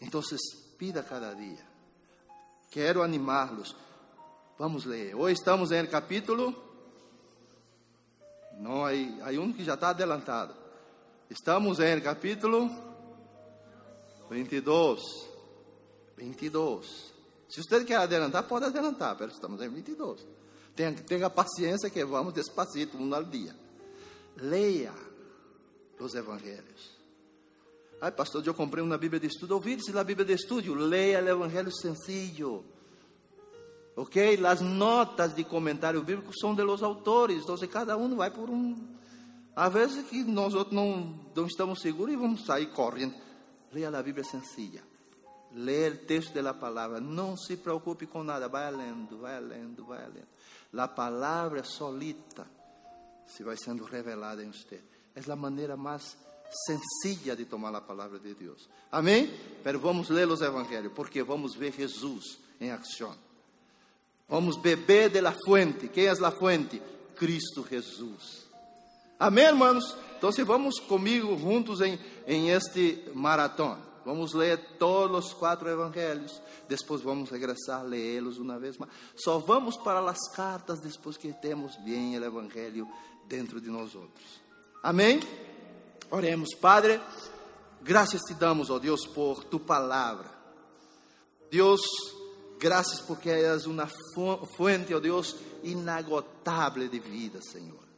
[0.00, 0.20] Então,
[0.78, 1.64] pida cada dia.
[2.70, 3.74] Quero animá-los.
[4.58, 5.14] Vamos ler.
[5.14, 6.54] Hoje estamos em capítulo.
[8.58, 10.54] Não, há, há um que já está adelantado.
[11.28, 12.89] Estamos em capítulo
[14.30, 15.02] 22.
[16.16, 17.12] 22.
[17.48, 20.24] Se você quer adelantar, pode adelantar, mas estamos em 22.
[20.76, 23.54] Tenha, tenha paciência que vamos despacito, um ao dia.
[24.36, 24.94] Leia
[25.98, 26.98] os evangelhos.
[28.00, 29.54] Ai, pastor, eu comprei uma Bíblia de estudo.
[29.54, 30.72] Ouvir-se a Bíblia de estudo.
[30.74, 32.64] Leia o evangelho sencillo.
[33.96, 34.38] Ok?
[34.46, 37.42] As notas de comentário bíblico são de los autores.
[37.42, 38.76] Então, cada um vai por um.
[39.54, 43.14] Às vezes que nós outros não, não estamos seguros e vamos sair correndo.
[43.72, 44.82] Leia a Bíblia sencilla.
[45.52, 47.00] Leia o texto da palavra.
[47.00, 48.48] Não se preocupe com nada.
[48.48, 50.28] Vai lendo, vai lendo, vai lendo.
[50.76, 52.46] A palavra solita
[53.26, 54.80] se vai sendo revelada em você.
[55.14, 56.16] É a maneira mais
[56.66, 58.68] sencilla de tomar a palavra de Deus.
[58.90, 59.32] Amém?
[59.62, 63.16] Pero vamos ler os evangelhos, porque vamos ver Jesus em ação.
[64.28, 65.88] Vamos beber de la fuente.
[65.88, 66.80] Quem é a fuente?
[67.16, 68.49] Cristo Jesus.
[69.20, 69.94] Amém, irmãos?
[70.16, 73.76] Então, se vamos comigo juntos em, em este maratón.
[74.02, 76.40] Vamos ler todos os quatro evangelhos.
[76.66, 78.90] Depois vamos regressar a lê-los uma vez mais.
[79.14, 82.88] Só vamos para as cartas depois que temos bem o evangelho
[83.28, 84.40] dentro de nós outros.
[84.82, 85.20] Amém?
[86.10, 86.98] Oremos, Padre.
[87.82, 90.30] Graças te damos, ó Deus, por tu palavra.
[91.50, 91.82] Deus,
[92.58, 93.86] graças porque és uma
[94.56, 97.89] fonte, ó Deus, inagotável de vida, Senhor.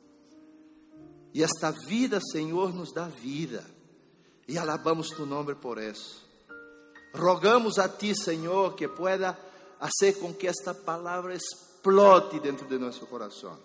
[1.35, 3.65] E esta vida, Senhor, nos dá vida.
[4.47, 6.27] E alabamos tu nome por isso.
[7.15, 9.39] Rogamos a ti, Senhor, que pueda
[9.79, 13.59] fazer com que esta palavra explote dentro de nosso coração.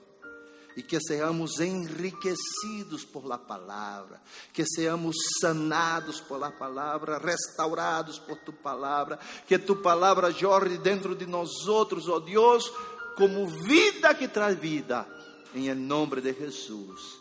[0.77, 4.21] e que sejamos enriquecidos por la palavra,
[4.53, 11.15] que sejamos sanados por la palavra, restaurados por tu palavra, que tu palavra jorre dentro
[11.15, 12.71] de nós outros, ó Deus,
[13.15, 15.07] como vida que traz vida,
[15.55, 17.16] em nome de Jesus.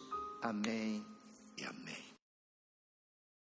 [0.49, 1.16] Amém.